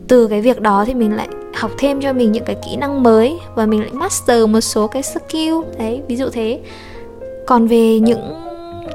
từ 0.07 0.27
cái 0.27 0.41
việc 0.41 0.61
đó 0.61 0.85
thì 0.87 0.93
mình 0.93 1.15
lại 1.15 1.27
học 1.63 1.71
thêm 1.77 2.01
cho 2.01 2.13
mình 2.13 2.31
những 2.31 2.45
cái 2.45 2.55
kỹ 2.55 2.75
năng 2.75 3.03
mới 3.03 3.39
và 3.55 3.65
mình 3.65 3.81
lại 3.81 3.89
master 3.93 4.49
một 4.49 4.61
số 4.61 4.87
cái 4.87 5.03
skill. 5.03 5.53
Đấy 5.77 6.01
ví 6.07 6.15
dụ 6.15 6.29
thế. 6.29 6.59
Còn 7.47 7.67
về 7.67 7.99
những 7.99 8.21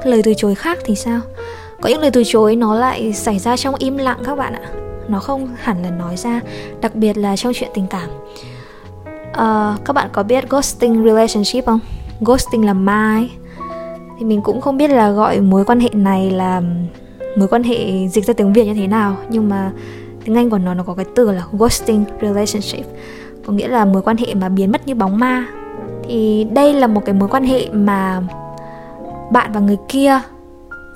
lời 0.03 0.21
từ 0.23 0.33
chối 0.37 0.55
khác 0.55 0.77
thì 0.85 0.95
sao? 0.95 1.19
Có 1.81 1.89
những 1.89 2.01
lời 2.01 2.11
từ 2.11 2.23
chối 2.25 2.55
nó 2.55 2.75
lại 2.75 3.13
xảy 3.13 3.39
ra 3.39 3.57
trong 3.57 3.75
im 3.75 3.97
lặng 3.97 4.17
các 4.25 4.37
bạn 4.37 4.53
ạ. 4.53 4.61
Nó 5.07 5.19
không 5.19 5.49
hẳn 5.55 5.83
là 5.83 5.89
nói 5.89 6.17
ra 6.17 6.41
đặc 6.81 6.95
biệt 6.95 7.17
là 7.17 7.35
trong 7.35 7.53
chuyện 7.55 7.69
tình 7.73 7.87
cảm. 7.89 8.09
À, 9.33 9.77
các 9.85 9.93
bạn 9.93 10.09
có 10.11 10.23
biết 10.23 10.49
ghosting 10.49 11.03
relationship 11.03 11.65
không? 11.65 11.79
Ghosting 12.21 12.65
là 12.65 12.73
mai. 12.73 13.31
Thì 14.19 14.25
mình 14.25 14.41
cũng 14.41 14.61
không 14.61 14.77
biết 14.77 14.89
là 14.89 15.11
gọi 15.11 15.41
mối 15.41 15.65
quan 15.65 15.79
hệ 15.79 15.89
này 15.93 16.31
là 16.31 16.61
mối 17.35 17.47
quan 17.47 17.63
hệ 17.63 18.07
dịch 18.07 18.25
ra 18.25 18.33
tiếng 18.33 18.53
việt 18.53 18.65
như 18.65 18.73
thế 18.73 18.87
nào 18.87 19.15
nhưng 19.29 19.49
mà 19.49 19.71
tiếng 20.25 20.35
anh 20.35 20.49
của 20.49 20.57
nó 20.57 20.73
nó 20.73 20.83
có 20.83 20.93
cái 20.93 21.05
từ 21.15 21.31
là 21.31 21.43
ghosting 21.51 22.05
relationship. 22.21 22.85
Có 23.45 23.53
nghĩa 23.53 23.67
là 23.67 23.85
mối 23.85 24.01
quan 24.01 24.17
hệ 24.17 24.33
mà 24.33 24.49
biến 24.49 24.71
mất 24.71 24.87
như 24.87 24.95
bóng 24.95 25.19
ma. 25.19 25.45
Thì 26.03 26.47
đây 26.51 26.73
là 26.73 26.87
một 26.87 27.05
cái 27.05 27.15
mối 27.15 27.29
quan 27.29 27.43
hệ 27.43 27.69
mà 27.71 28.21
bạn 29.31 29.51
và 29.51 29.59
người 29.59 29.77
kia 29.87 30.19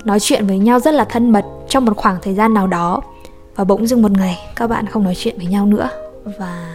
nói 0.04 0.20
chuyện 0.20 0.46
với 0.46 0.58
nhau 0.58 0.80
rất 0.80 0.94
là 0.94 1.04
thân 1.04 1.32
mật 1.32 1.44
trong 1.68 1.84
một 1.84 1.96
khoảng 1.96 2.16
thời 2.22 2.34
gian 2.34 2.54
nào 2.54 2.66
đó 2.66 3.02
và 3.56 3.64
bỗng 3.64 3.86
dưng 3.86 4.02
một 4.02 4.10
ngày 4.12 4.38
các 4.56 4.66
bạn 4.66 4.86
không 4.86 5.04
nói 5.04 5.14
chuyện 5.14 5.34
với 5.36 5.46
nhau 5.46 5.66
nữa 5.66 5.88
và 6.38 6.66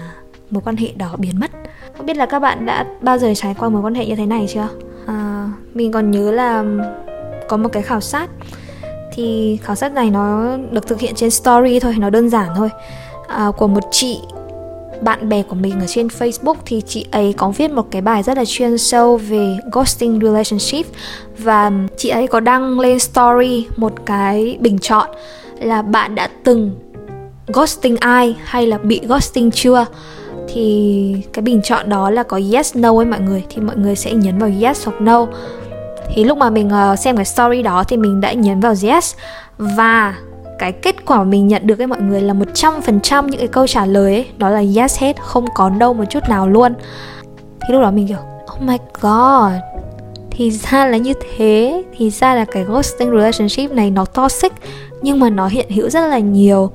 mối 0.50 0.62
quan 0.66 0.76
hệ 0.76 0.88
đó 0.96 1.16
biến 1.18 1.40
mất. 1.40 1.52
Không 1.98 2.06
biết 2.06 2.18
là 2.18 2.26
các 2.26 2.40
bạn 2.40 2.66
đã 2.66 2.86
bao 3.02 3.18
giờ 3.18 3.34
trải 3.36 3.56
qua 3.60 3.70
mối 3.70 3.82
quan 3.82 3.96
hệ 3.96 4.06
như 4.06 4.16
thế 4.16 4.26
này 4.26 4.46
chưa? 4.50 4.68
À, 5.06 5.50
mình 5.74 5.92
còn 5.92 6.12
nhớ 6.12 6.32
là 6.32 6.64
có 7.50 7.58
một 7.58 7.70
cái 7.72 7.84
khảo 7.84 8.02
sát 8.02 8.30
thì 9.20 9.58
khảo 9.64 9.76
sát 9.76 9.94
này 9.94 10.10
nó 10.10 10.58
được 10.72 10.88
thực 10.88 11.00
hiện 11.00 11.16
trên 11.16 11.30
story 11.30 11.80
thôi 11.80 11.96
nó 11.98 12.10
đơn 12.10 12.30
giản 12.30 12.48
thôi. 12.56 12.70
À, 13.28 13.52
của 13.58 13.68
một 13.68 13.84
chị 13.92 14.20
bạn 15.02 15.30
bè 15.30 15.44
của 15.44 15.56
mình 15.56 15.80
ở 15.80 15.86
trên 15.88 16.08
Facebook 16.08 16.56
thì 16.66 16.82
chị 16.88 17.06
ấy 17.12 17.34
có 17.34 17.50
viết 17.50 17.72
một 17.72 17.88
cái 17.92 18.02
bài 18.02 18.24
rất 18.24 18.38
là 18.38 18.44
chuyên 18.48 18.78
sâu 18.78 19.18
về 19.18 19.58
ghosting 19.72 20.20
relationship 20.22 20.86
và 21.38 21.72
chị 21.98 22.10
ấy 22.10 22.28
có 22.28 22.40
đăng 22.40 22.80
lên 22.80 23.00
story 23.00 23.68
một 23.76 23.94
cái 24.06 24.58
bình 24.60 24.80
chọn 24.80 25.10
là 25.60 25.82
bạn 25.82 26.16
đã 26.16 26.30
từng 26.44 26.72
ghosting 27.48 27.98
ai 27.98 28.36
hay 28.44 28.68
là 28.68 28.78
bị 28.78 29.02
ghosting 29.08 29.52
chưa? 29.52 29.86
Thì 30.54 31.16
cái 31.34 31.44
bình 31.44 31.62
chọn 31.64 31.90
đó 31.90 32.10
là 32.10 32.24
có 32.24 32.40
yes 32.54 32.76
no 32.76 33.00
ấy 33.00 33.06
mọi 33.06 33.20
người 33.20 33.44
thì 33.50 33.62
mọi 33.62 33.78
người 33.78 33.96
sẽ 33.96 34.14
nhấn 34.14 34.40
vào 34.40 34.52
yes 34.62 34.86
hoặc 34.86 35.02
no 35.02 35.28
thì 36.16 36.24
lúc 36.24 36.38
mà 36.38 36.50
mình 36.50 36.70
uh, 36.92 37.00
xem 37.00 37.16
cái 37.16 37.26
story 37.26 37.62
đó 37.62 37.84
thì 37.84 37.98
mình 37.98 38.22
đã 38.22 38.34
nhấn 38.34 38.60
vào 38.60 38.74
yes. 38.84 39.16
Và 39.58 40.16
cái 40.60 40.72
kết 40.72 41.06
quả 41.06 41.24
mình 41.24 41.48
nhận 41.48 41.68
được 41.68 41.82
ấy 41.82 41.88
mọi 41.88 42.02
người 42.02 42.22
là 42.22 42.34
100% 42.34 43.28
những 43.28 43.40
cái 43.40 43.48
câu 43.48 43.68
trả 43.68 43.86
lời 43.86 44.14
ấy 44.14 44.28
đó 44.38 44.50
là 44.50 44.64
yes 44.76 45.00
hết 45.00 45.22
không 45.22 45.46
có 45.56 45.70
đâu 45.70 45.94
một 45.94 46.06
chút 46.10 46.30
nào 46.30 46.50
luôn. 46.50 46.74
Thì 47.62 47.74
lúc 47.74 47.82
đó 47.82 47.92
mình 47.92 48.08
kiểu 48.08 48.18
oh 48.54 48.62
my 48.62 48.78
god. 49.02 49.52
Thì 50.32 50.52
ra 50.52 50.86
là 50.86 50.98
như 50.98 51.14
thế. 51.38 51.84
Thì 51.98 52.10
ra 52.10 52.36
là 52.36 52.46
cái 52.46 52.64
ghosting 52.64 53.12
relationship 53.12 53.72
này 53.72 53.92
nó 53.92 54.06
toxic 54.06 54.54
nhưng 55.02 55.20
mà 55.20 55.30
nó 55.30 55.48
hiện 55.48 55.70
hữu 55.70 55.90
rất 55.90 56.08
là 56.08 56.20
nhiều. 56.20 56.72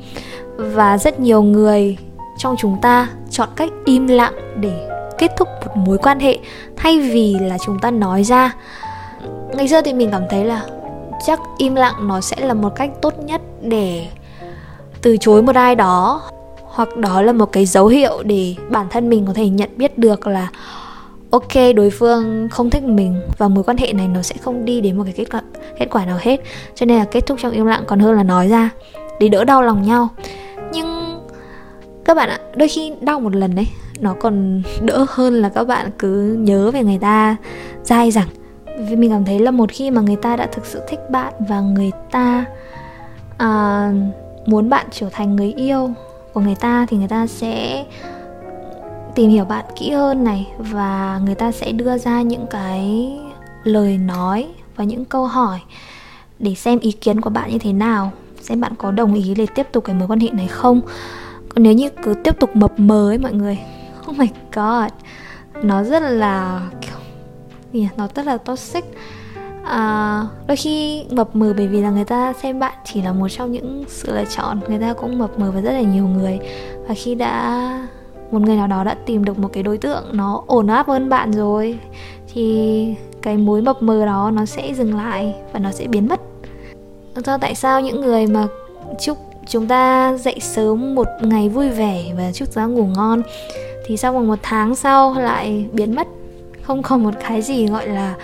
Và 0.57 0.99
rất 0.99 1.21
nhiều 1.21 1.43
người 1.43 1.97
trong 2.39 2.57
chúng 2.59 2.77
ta 2.83 3.09
chọn 3.31 3.49
cách 3.57 3.71
im 3.85 4.07
lặng 4.07 4.35
để 4.61 4.89
kết 5.19 5.33
thúc 5.37 5.49
một 5.67 5.77
mối 5.77 5.99
quan 5.99 6.21
hệ 6.21 6.39
thay 6.77 7.01
vì 7.01 7.37
là 7.41 7.59
chúng 7.67 7.79
ta 7.79 7.91
nói 7.91 8.25
ra 8.25 8.55
ngày 9.57 9.69
xưa 9.69 9.83
thì 9.83 9.93
mình 9.93 10.09
cảm 10.13 10.23
thấy 10.31 10.45
là 10.45 10.67
chắc 11.27 11.41
im 11.59 11.75
lặng 11.75 12.09
nó 12.09 12.21
sẽ 12.21 12.37
là 12.41 12.55
một 12.55 12.71
cách 12.77 12.91
tốt 13.03 13.15
nhất 13.19 13.41
để 13.63 14.07
từ 15.03 15.17
chối 15.17 15.43
một 15.43 15.57
ai 15.57 15.75
đó, 15.75 16.23
hoặc 16.63 16.97
đó 16.97 17.23
là 17.23 17.33
một 17.33 17.53
cái 17.53 17.67
dấu 17.67 17.87
hiệu 17.87 18.23
để 18.23 18.55
bản 18.71 18.87
thân 18.91 19.11
mình 19.11 19.27
có 19.27 19.33
thể 19.33 19.49
nhận 19.49 19.71
biết 19.77 19.99
được 19.99 20.27
là, 20.27 20.49
ok, 21.31 21.53
đối 21.77 21.91
phương 21.91 22.49
không 22.51 22.71
thích 22.71 22.83
mình 22.83 23.21
và 23.39 23.49
mối 23.49 23.65
quan 23.65 23.77
hệ 23.77 23.93
này 23.93 24.09
nó 24.09 24.23
sẽ 24.23 24.35
không 24.41 24.65
đi 24.65 24.81
đến 24.81 24.97
một 24.99 25.05
cái 25.05 25.13
kết 25.17 25.25
quả 25.33 25.43
kết 25.79 25.87
quả 25.91 26.05
nào 26.05 26.19
hết. 26.21 26.41
Cho 26.75 26.87
nên 26.87 26.99
là 26.99 27.05
kết 27.05 27.27
thúc 27.27 27.39
trong 27.43 27.53
im 27.53 27.67
lặng 27.67 27.85
còn 27.87 27.99
hơn 27.99 28.15
là 28.15 28.23
nói 28.23 28.49
ra 28.49 28.71
để 29.21 29.29
đỡ 29.29 29.45
đau 29.45 29.63
lòng 29.63 29.83
nhau. 29.83 30.09
Nhưng 30.73 31.19
các 32.05 32.15
bạn 32.15 32.29
ạ, 32.29 32.39
đôi 32.57 32.69
khi 32.69 32.93
đau 33.01 33.21
một 33.21 33.35
lần 33.35 33.55
đấy 33.55 33.67
nó 34.01 34.15
còn 34.21 34.63
đỡ 34.81 35.07
hơn 35.09 35.35
là 35.35 35.49
các 35.49 35.65
bạn 35.65 35.91
cứ 35.99 36.37
nhớ 36.41 36.71
về 36.71 36.83
người 36.85 36.99
ta 36.99 37.37
dai 37.83 38.11
dẳng 38.11 38.29
vì 38.79 38.97
mình 38.97 39.11
cảm 39.11 39.25
thấy 39.25 39.39
là 39.39 39.51
một 39.51 39.71
khi 39.73 39.91
mà 39.91 40.01
người 40.01 40.17
ta 40.17 40.37
đã 40.37 40.47
thực 40.47 40.67
sự 40.67 40.83
thích 40.89 41.11
bạn 41.11 41.33
và 41.49 41.61
người 41.61 41.91
ta 42.11 42.45
à, 43.39 43.93
muốn 44.47 44.69
bạn 44.69 44.87
trở 44.91 45.09
thành 45.13 45.37
người 45.37 45.53
yêu 45.53 45.91
của 46.33 46.41
người 46.41 46.55
ta 46.55 46.87
thì 46.89 46.97
người 46.97 47.09
ta 47.09 47.27
sẽ 47.27 47.85
tìm 49.15 49.31
hiểu 49.31 49.45
bạn 49.45 49.65
kỹ 49.77 49.91
hơn 49.91 50.25
này 50.25 50.49
và 50.59 51.21
người 51.25 51.35
ta 51.35 51.53
sẽ 51.53 51.73
đưa 51.73 51.99
ra 51.99 52.23
những 52.23 52.47
cái 52.51 53.13
lời 53.65 53.99
nói 53.99 54.49
và 54.77 54.85
những 54.85 55.05
câu 55.05 55.27
hỏi 55.27 55.61
để 56.39 56.55
xem 56.55 56.79
ý 56.79 56.93
kiến 56.93 57.21
của 57.21 57.31
bạn 57.31 57.51
như 57.51 57.59
thế 57.59 57.73
nào 57.73 58.13
xem 58.41 58.61
bạn 58.61 58.73
có 58.79 58.91
đồng 58.91 59.15
ý 59.15 59.35
để 59.35 59.47
tiếp 59.55 59.67
tục 59.73 59.85
cái 59.85 59.97
mối 59.97 60.09
quan 60.09 60.21
hệ 60.21 60.31
này 60.31 60.47
không. 60.47 60.81
Còn 61.49 61.63
nếu 61.63 61.73
như 61.73 61.89
cứ 62.03 62.15
tiếp 62.15 62.41
tục 62.41 62.57
mập 62.57 62.81
mờ 62.81 63.11
ấy 63.11 63.19
mọi 63.19 63.33
người 63.33 63.59
oh 64.11 64.19
my 64.19 64.29
god 64.53 64.93
nó 65.63 65.83
rất 65.83 66.03
là 66.03 66.61
kiểu 66.81 67.04
gì 67.75 67.89
nó 67.97 68.09
rất 68.15 68.27
là 68.27 68.37
toxic. 68.37 68.85
À, 69.65 70.27
đôi 70.47 70.57
khi 70.57 71.05
mập 71.11 71.37
mờ 71.37 71.55
bởi 71.57 71.67
vì 71.67 71.81
là 71.81 71.91
người 71.91 72.05
ta 72.05 72.33
xem 72.43 72.59
bạn 72.59 72.75
chỉ 72.85 73.03
là 73.03 73.13
một 73.13 73.29
trong 73.29 73.53
những 73.53 73.85
sự 73.89 74.13
lựa 74.15 74.25
chọn. 74.37 74.61
Người 74.69 74.79
ta 74.79 74.93
cũng 74.93 75.19
mập 75.19 75.39
mờ 75.39 75.51
với 75.51 75.63
rất 75.63 75.73
là 75.73 75.81
nhiều 75.81 76.07
người. 76.07 76.39
Và 76.89 76.95
khi 76.95 77.15
đã 77.15 77.71
một 78.31 78.43
người 78.43 78.57
nào 78.57 78.67
đó 78.67 78.85
đã 78.85 78.95
tìm 79.07 79.25
được 79.25 79.39
một 79.39 79.49
cái 79.53 79.63
đối 79.63 79.79
tượng 79.79 80.05
nó 80.13 80.43
ổn 80.47 80.67
áp 80.67 80.87
hơn 80.87 81.09
bạn 81.09 81.33
rồi 81.33 81.79
thì 82.35 82.95
cái 83.23 83.37
mối 83.37 83.63
mập 83.63 83.83
mờ 83.83 84.07
đó 84.07 84.31
nó 84.35 84.45
sẽ 84.45 84.75
dừng 84.75 84.97
lại 84.97 85.35
và 85.53 85.59
nó 85.59 85.71
sẽ 85.71 85.87
biến 85.87 86.09
mất. 86.09 86.21
Do 87.27 87.39
tại 87.39 87.55
sao 87.55 87.81
những 87.81 88.01
người 88.01 88.27
mà 88.27 88.47
chúc 89.01 89.19
chúng 89.49 89.67
ta 89.67 90.15
dậy 90.19 90.39
sớm 90.41 90.95
một 90.95 91.07
ngày 91.23 91.49
vui 91.49 91.71
vẻ 91.71 92.05
và 92.17 92.33
chúc 92.33 92.49
chúng 92.49 92.55
ta 92.55 92.67
ngủ 92.67 92.87
ngon 92.87 93.23
thì 93.87 93.97
sau 93.97 94.13
vòng 94.13 94.27
một 94.27 94.39
tháng 94.43 94.75
sau 94.75 95.15
lại 95.15 95.67
biến 95.73 95.95
mất 95.95 96.09
không 96.65 96.83
còn 96.83 97.03
một 97.03 97.15
cái 97.29 97.43
gì 97.43 97.67
gọi 97.67 97.89
là 97.89 98.15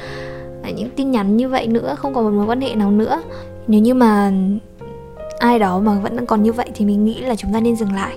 à, 0.62 0.70
những 0.70 0.90
tin 0.90 1.10
nhắn 1.10 1.36
như 1.36 1.48
vậy 1.48 1.66
nữa 1.66 1.94
không 1.98 2.14
còn 2.14 2.24
một 2.24 2.30
mối 2.30 2.46
quan 2.46 2.60
hệ 2.60 2.74
nào 2.74 2.90
nữa. 2.90 3.22
Nếu 3.66 3.80
như 3.80 3.94
mà 3.94 4.32
ai 5.38 5.58
đó 5.58 5.78
mà 5.78 5.94
vẫn 5.94 6.26
còn 6.26 6.42
như 6.42 6.52
vậy 6.52 6.70
thì 6.74 6.84
mình 6.84 7.04
nghĩ 7.04 7.20
là 7.20 7.34
chúng 7.34 7.52
ta 7.52 7.60
nên 7.60 7.76
dừng 7.76 7.92
lại 7.92 8.16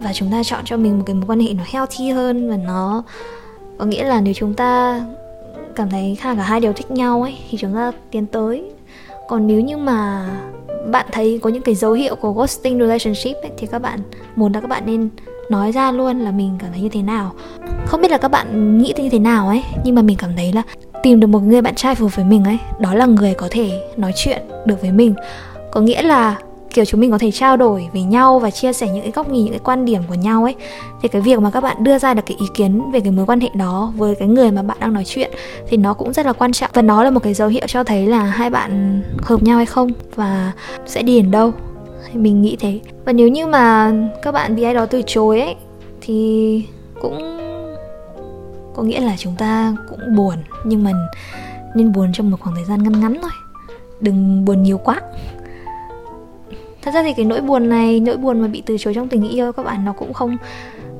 và 0.00 0.12
chúng 0.12 0.30
ta 0.30 0.42
chọn 0.44 0.60
cho 0.64 0.76
mình 0.76 0.98
một 0.98 1.04
cái 1.06 1.14
mối 1.14 1.24
quan 1.26 1.40
hệ 1.40 1.52
nó 1.52 1.64
healthy 1.66 2.10
hơn 2.10 2.50
và 2.50 2.56
nó 2.56 3.02
có 3.78 3.84
nghĩa 3.84 4.04
là 4.04 4.20
nếu 4.20 4.34
chúng 4.34 4.54
ta 4.54 5.00
cảm 5.74 5.90
thấy 5.90 6.18
cả 6.22 6.34
cả 6.36 6.42
hai 6.42 6.60
đều 6.60 6.72
thích 6.72 6.90
nhau 6.90 7.22
ấy 7.22 7.38
thì 7.50 7.58
chúng 7.58 7.74
ta 7.74 7.92
tiến 8.10 8.26
tới. 8.26 8.64
Còn 9.28 9.46
nếu 9.46 9.60
như 9.60 9.76
mà 9.76 10.28
bạn 10.90 11.06
thấy 11.12 11.40
có 11.42 11.50
những 11.50 11.62
cái 11.62 11.74
dấu 11.74 11.92
hiệu 11.92 12.16
của 12.16 12.32
ghosting 12.32 12.78
relationship 12.78 13.36
ấy, 13.42 13.50
thì 13.58 13.66
các 13.66 13.78
bạn 13.78 14.00
muốn 14.36 14.52
là 14.52 14.60
các 14.60 14.68
bạn 14.70 14.82
nên 14.86 15.08
nói 15.48 15.72
ra 15.72 15.92
luôn 15.92 16.20
là 16.20 16.30
mình 16.30 16.58
cảm 16.58 16.70
thấy 16.72 16.80
như 16.80 16.88
thế 16.88 17.02
nào. 17.02 17.32
Không 17.86 18.00
biết 18.02 18.10
là 18.10 18.18
các 18.18 18.30
bạn 18.30 18.78
nghĩ 18.78 18.94
như 18.96 19.08
thế 19.08 19.18
nào 19.18 19.48
ấy, 19.48 19.64
nhưng 19.84 19.94
mà 19.94 20.02
mình 20.02 20.16
cảm 20.16 20.30
thấy 20.36 20.52
là 20.52 20.62
tìm 21.02 21.20
được 21.20 21.26
một 21.26 21.40
người 21.40 21.62
bạn 21.62 21.74
trai 21.74 21.94
phù 21.94 22.04
hợp 22.04 22.16
với 22.16 22.24
mình 22.24 22.44
ấy, 22.44 22.58
đó 22.80 22.94
là 22.94 23.06
người 23.06 23.34
có 23.34 23.48
thể 23.50 23.70
nói 23.96 24.12
chuyện 24.16 24.42
được 24.64 24.80
với 24.80 24.92
mình. 24.92 25.14
Có 25.72 25.80
nghĩa 25.80 26.02
là, 26.02 26.36
kiểu, 26.70 26.84
chúng 26.84 27.00
mình 27.00 27.10
có 27.10 27.18
thể 27.18 27.30
trao 27.30 27.56
đổi 27.56 27.88
với 27.92 28.02
nhau 28.02 28.38
và 28.38 28.50
chia 28.50 28.72
sẻ 28.72 28.88
những 28.88 29.02
cái 29.02 29.10
góc 29.10 29.28
nhìn, 29.28 29.44
những 29.44 29.52
cái 29.52 29.60
quan 29.64 29.84
điểm 29.84 30.02
của 30.08 30.14
nhau 30.14 30.44
ấy. 30.44 30.54
Thì 31.02 31.08
cái 31.08 31.22
việc 31.22 31.40
mà 31.40 31.50
các 31.50 31.60
bạn 31.60 31.84
đưa 31.84 31.98
ra 31.98 32.14
được 32.14 32.22
cái 32.26 32.36
ý 32.40 32.46
kiến 32.54 32.90
về 32.92 33.00
cái 33.00 33.12
mối 33.12 33.26
quan 33.26 33.40
hệ 33.40 33.48
đó 33.54 33.92
với 33.96 34.14
cái 34.14 34.28
người 34.28 34.50
mà 34.50 34.62
bạn 34.62 34.76
đang 34.80 34.92
nói 34.92 35.04
chuyện 35.06 35.30
thì 35.68 35.76
nó 35.76 35.94
cũng 35.94 36.12
rất 36.12 36.26
là 36.26 36.32
quan 36.32 36.52
trọng. 36.52 36.70
Và 36.74 36.82
nó 36.82 37.04
là 37.04 37.10
một 37.10 37.20
cái 37.22 37.34
dấu 37.34 37.48
hiệu 37.48 37.64
cho 37.66 37.84
thấy 37.84 38.06
là 38.06 38.22
hai 38.22 38.50
bạn 38.50 39.02
hợp 39.22 39.42
nhau 39.42 39.56
hay 39.56 39.66
không 39.66 39.90
và 40.14 40.52
sẽ 40.86 41.02
đi 41.02 41.16
đến 41.16 41.30
đâu 41.30 41.52
thì 42.12 42.18
mình 42.18 42.42
nghĩ 42.42 42.56
thế. 42.60 42.80
Và 43.04 43.12
nếu 43.12 43.28
như 43.28 43.46
mà 43.46 43.92
các 44.22 44.32
bạn 44.32 44.56
bị 44.56 44.62
ai 44.62 44.74
đó 44.74 44.86
từ 44.86 45.02
chối 45.06 45.40
ấy, 45.40 45.54
thì 46.00 46.62
cũng 47.00 47.38
có 48.76 48.82
nghĩa 48.82 49.00
là 49.00 49.14
chúng 49.18 49.34
ta 49.38 49.76
cũng 49.90 50.16
buồn. 50.16 50.34
Nhưng 50.64 50.84
mà 50.84 50.92
nên 51.74 51.92
buồn 51.92 52.12
trong 52.12 52.30
một 52.30 52.36
khoảng 52.40 52.56
thời 52.56 52.64
gian 52.64 52.82
ngắn 52.82 53.00
ngắn 53.00 53.18
thôi. 53.22 53.30
Đừng 54.00 54.44
buồn 54.44 54.62
nhiều 54.62 54.78
quá. 54.78 55.00
Thật 56.82 56.90
ra 56.94 57.02
thì 57.02 57.12
cái 57.12 57.24
nỗi 57.24 57.40
buồn 57.40 57.68
này, 57.68 58.00
nỗi 58.00 58.16
buồn 58.16 58.40
mà 58.40 58.48
bị 58.48 58.62
từ 58.66 58.78
chối 58.78 58.94
trong 58.94 59.08
tình 59.08 59.28
yêu 59.28 59.52
các 59.52 59.62
bạn 59.62 59.84
nó 59.84 59.92
cũng 59.92 60.12
không, 60.12 60.36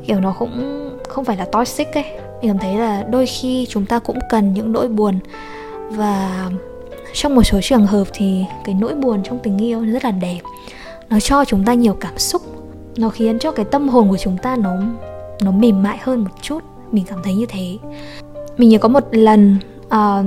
kiểu 0.07 0.21
nó 0.21 0.35
cũng 0.38 0.85
không 1.09 1.25
phải 1.25 1.37
là 1.37 1.45
toxic 1.45 1.95
ấy. 1.95 2.05
Mình 2.43 2.50
cảm 2.50 2.59
thấy 2.59 2.75
là 2.75 3.03
đôi 3.11 3.27
khi 3.27 3.67
chúng 3.69 3.87
ta 3.87 3.99
cũng 3.99 4.19
cần 4.31 4.55
những 4.55 4.73
nỗi 4.73 4.88
buồn. 4.88 5.19
Và 5.91 6.49
trong 7.12 7.35
một 7.35 7.43
số 7.43 7.61
trường 7.62 7.87
hợp 7.87 8.05
thì 8.12 8.45
cái 8.65 8.75
nỗi 8.81 8.95
buồn 8.95 9.23
trong 9.25 9.38
tình 9.38 9.59
yêu 9.59 9.85
rất 9.85 10.05
là 10.05 10.11
đẹp 10.11 10.41
nó 11.11 11.21
cho 11.21 11.45
chúng 11.45 11.65
ta 11.65 11.75
nhiều 11.75 11.97
cảm 12.00 12.19
xúc. 12.19 12.43
Nó 12.97 13.09
khiến 13.09 13.38
cho 13.38 13.53
cái 13.53 13.65
tâm 13.65 13.88
hồn 13.88 14.09
của 14.09 14.17
chúng 14.17 14.37
ta 14.43 14.57
nó 14.57 14.71
nó 15.43 15.50
mềm 15.50 15.83
mại 15.83 15.99
hơn 16.03 16.21
một 16.21 16.31
chút. 16.43 16.62
Mình 16.93 17.05
cảm 17.09 17.19
thấy 17.23 17.35
như 17.35 17.47
thế. 17.47 17.79
Mình 18.57 18.69
nhớ 18.69 18.79
có 18.79 18.88
một 18.88 19.05
lần 19.11 19.59
uh, 19.87 20.27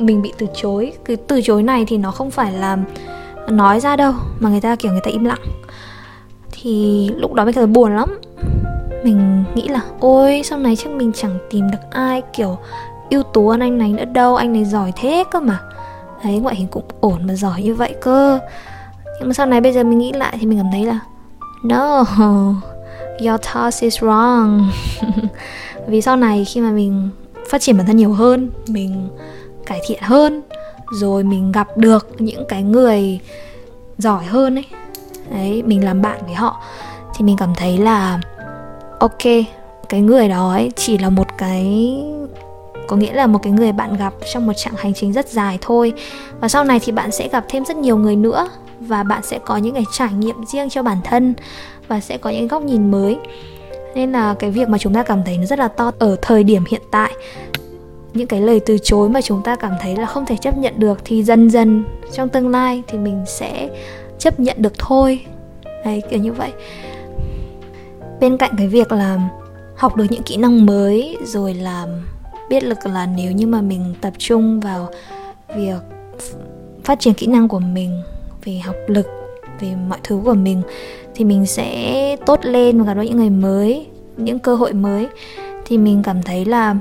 mình 0.00 0.22
bị 0.22 0.32
từ 0.38 0.46
chối. 0.54 0.92
Cái 1.04 1.16
từ 1.16 1.40
chối 1.42 1.62
này 1.62 1.84
thì 1.88 1.98
nó 1.98 2.10
không 2.10 2.30
phải 2.30 2.52
là 2.52 2.78
nói 3.48 3.80
ra 3.80 3.96
đâu 3.96 4.12
mà 4.38 4.50
người 4.50 4.60
ta 4.60 4.76
kiểu 4.76 4.92
người 4.92 5.00
ta 5.04 5.10
im 5.10 5.24
lặng. 5.24 5.42
Thì 6.50 7.08
lúc 7.16 7.32
đó 7.32 7.44
mình 7.44 7.54
cảm 7.54 7.62
thấy 7.62 7.72
buồn 7.74 7.96
lắm. 7.96 8.20
Mình 9.04 9.44
nghĩ 9.54 9.68
là 9.68 9.80
ôi 10.00 10.42
sau 10.44 10.58
này 10.58 10.76
chắc 10.76 10.90
mình 10.90 11.12
chẳng 11.12 11.38
tìm 11.50 11.70
được 11.70 11.78
ai 11.90 12.22
kiểu 12.32 12.58
ưu 13.10 13.22
tú 13.22 13.48
hơn 13.48 13.60
anh 13.60 13.78
này 13.78 13.92
nữa 13.92 14.04
đâu 14.04 14.36
anh 14.36 14.52
này 14.52 14.64
giỏi 14.64 14.92
thế 14.96 15.24
cơ 15.30 15.40
mà. 15.40 15.60
Đấy 16.24 16.38
ngoại 16.38 16.54
hình 16.54 16.66
cũng 16.66 16.84
ổn 17.00 17.26
mà 17.26 17.34
giỏi 17.34 17.62
như 17.62 17.74
vậy 17.74 17.94
cơ 18.00 18.38
nhưng 19.18 19.28
mà 19.28 19.34
sau 19.34 19.46
này 19.46 19.60
bây 19.60 19.72
giờ 19.72 19.84
mình 19.84 19.98
nghĩ 19.98 20.12
lại 20.12 20.36
thì 20.40 20.46
mình 20.46 20.58
cảm 20.58 20.70
thấy 20.72 20.86
là, 20.86 21.00
no, 21.62 22.04
your 23.20 23.40
thoughts 23.42 23.82
is 23.82 23.98
wrong. 24.02 24.64
Vì 25.86 26.00
sau 26.00 26.16
này 26.16 26.44
khi 26.44 26.60
mà 26.60 26.70
mình 26.70 27.10
phát 27.48 27.60
triển 27.60 27.76
bản 27.76 27.86
thân 27.86 27.96
nhiều 27.96 28.12
hơn, 28.12 28.50
mình 28.68 29.08
cải 29.66 29.80
thiện 29.86 30.02
hơn, 30.02 30.42
rồi 30.92 31.24
mình 31.24 31.52
gặp 31.52 31.76
được 31.76 32.08
những 32.18 32.44
cái 32.48 32.62
người 32.62 33.20
giỏi 33.98 34.24
hơn 34.24 34.58
ấy, 34.58 34.64
đấy, 35.30 35.62
mình 35.66 35.84
làm 35.84 36.02
bạn 36.02 36.20
với 36.24 36.34
họ, 36.34 36.62
thì 37.16 37.24
mình 37.24 37.36
cảm 37.36 37.54
thấy 37.54 37.78
là, 37.78 38.20
ok, 39.00 39.22
cái 39.88 40.00
người 40.00 40.28
đó 40.28 40.50
ấy 40.50 40.72
chỉ 40.76 40.98
là 40.98 41.10
một 41.10 41.26
cái, 41.38 41.96
có 42.88 42.96
nghĩa 42.96 43.12
là 43.12 43.26
một 43.26 43.38
cái 43.42 43.52
người 43.52 43.72
bạn 43.72 43.96
gặp 43.96 44.14
trong 44.32 44.46
một 44.46 44.52
chặng 44.56 44.74
hành 44.76 44.94
trình 44.94 45.12
rất 45.12 45.28
dài 45.28 45.58
thôi. 45.60 45.92
Và 46.40 46.48
sau 46.48 46.64
này 46.64 46.80
thì 46.84 46.92
bạn 46.92 47.10
sẽ 47.10 47.28
gặp 47.28 47.44
thêm 47.48 47.64
rất 47.64 47.76
nhiều 47.76 47.96
người 47.96 48.16
nữa 48.16 48.48
và 48.80 49.02
bạn 49.02 49.22
sẽ 49.22 49.38
có 49.38 49.56
những 49.56 49.74
cái 49.74 49.84
trải 49.92 50.12
nghiệm 50.12 50.44
riêng 50.46 50.68
cho 50.68 50.82
bản 50.82 50.98
thân 51.04 51.34
và 51.88 52.00
sẽ 52.00 52.18
có 52.18 52.30
những 52.30 52.48
góc 52.48 52.62
nhìn 52.62 52.90
mới. 52.90 53.18
Nên 53.94 54.12
là 54.12 54.34
cái 54.34 54.50
việc 54.50 54.68
mà 54.68 54.78
chúng 54.78 54.94
ta 54.94 55.02
cảm 55.02 55.24
thấy 55.24 55.38
nó 55.38 55.44
rất 55.44 55.58
là 55.58 55.68
to 55.68 55.92
ở 55.98 56.16
thời 56.22 56.44
điểm 56.44 56.64
hiện 56.68 56.82
tại, 56.90 57.12
những 58.14 58.26
cái 58.26 58.40
lời 58.40 58.60
từ 58.66 58.78
chối 58.78 59.08
mà 59.08 59.20
chúng 59.22 59.42
ta 59.42 59.56
cảm 59.56 59.72
thấy 59.80 59.96
là 59.96 60.06
không 60.06 60.26
thể 60.26 60.36
chấp 60.36 60.58
nhận 60.58 60.74
được 60.76 60.98
thì 61.04 61.22
dần 61.22 61.50
dần 61.50 61.84
trong 62.12 62.28
tương 62.28 62.48
lai 62.48 62.82
thì 62.86 62.98
mình 62.98 63.24
sẽ 63.26 63.68
chấp 64.18 64.40
nhận 64.40 64.56
được 64.58 64.72
thôi. 64.78 65.24
Đấy, 65.84 66.02
kiểu 66.10 66.20
như 66.20 66.32
vậy. 66.32 66.52
Bên 68.20 68.36
cạnh 68.36 68.50
cái 68.58 68.68
việc 68.68 68.92
là 68.92 69.30
học 69.76 69.96
được 69.96 70.06
những 70.10 70.22
kỹ 70.22 70.36
năng 70.36 70.66
mới, 70.66 71.16
rồi 71.24 71.54
là 71.54 71.86
biết 72.48 72.60
được 72.60 72.86
là 72.86 73.06
nếu 73.06 73.32
như 73.32 73.46
mà 73.46 73.60
mình 73.60 73.94
tập 74.00 74.12
trung 74.18 74.60
vào 74.60 74.88
việc 75.56 75.78
phát 76.84 77.00
triển 77.00 77.14
kỹ 77.14 77.26
năng 77.26 77.48
của 77.48 77.58
mình 77.58 78.02
về 78.48 78.58
học 78.58 78.76
lực, 78.86 79.06
về 79.60 79.68
mọi 79.88 79.98
thứ 80.04 80.20
của 80.24 80.34
mình, 80.34 80.62
thì 81.14 81.24
mình 81.24 81.46
sẽ 81.46 82.16
tốt 82.26 82.40
lên 82.42 82.78
và 82.78 82.84
gặp 82.84 82.94
được 82.94 83.02
những 83.02 83.16
người 83.16 83.30
mới, 83.30 83.86
những 84.16 84.38
cơ 84.38 84.54
hội 84.54 84.72
mới. 84.72 85.06
Thì 85.64 85.78
mình 85.78 86.02
cảm 86.02 86.22
thấy 86.22 86.44
là 86.44 86.76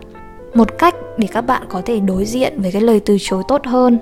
một 0.54 0.78
cách 0.78 0.96
để 1.18 1.28
các 1.32 1.42
bạn 1.42 1.62
có 1.70 1.82
thể 1.86 2.00
đối 2.00 2.26
diện 2.26 2.62
với 2.62 2.72
cái 2.72 2.82
lời 2.82 3.00
từ 3.00 3.18
chối 3.20 3.44
tốt 3.48 3.62
hơn, 3.66 4.00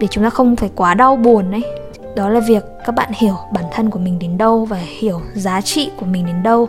để 0.00 0.06
chúng 0.10 0.24
ta 0.24 0.30
không 0.30 0.56
phải 0.56 0.70
quá 0.74 0.94
đau 0.94 1.16
buồn 1.16 1.50
ấy, 1.50 1.62
đó 2.16 2.28
là 2.28 2.40
việc 2.48 2.64
các 2.86 2.94
bạn 2.94 3.10
hiểu 3.14 3.36
bản 3.52 3.64
thân 3.72 3.90
của 3.90 3.98
mình 3.98 4.18
đến 4.18 4.38
đâu 4.38 4.64
và 4.64 4.76
hiểu 4.98 5.20
giá 5.34 5.60
trị 5.60 5.90
của 5.96 6.06
mình 6.06 6.26
đến 6.26 6.42
đâu. 6.42 6.68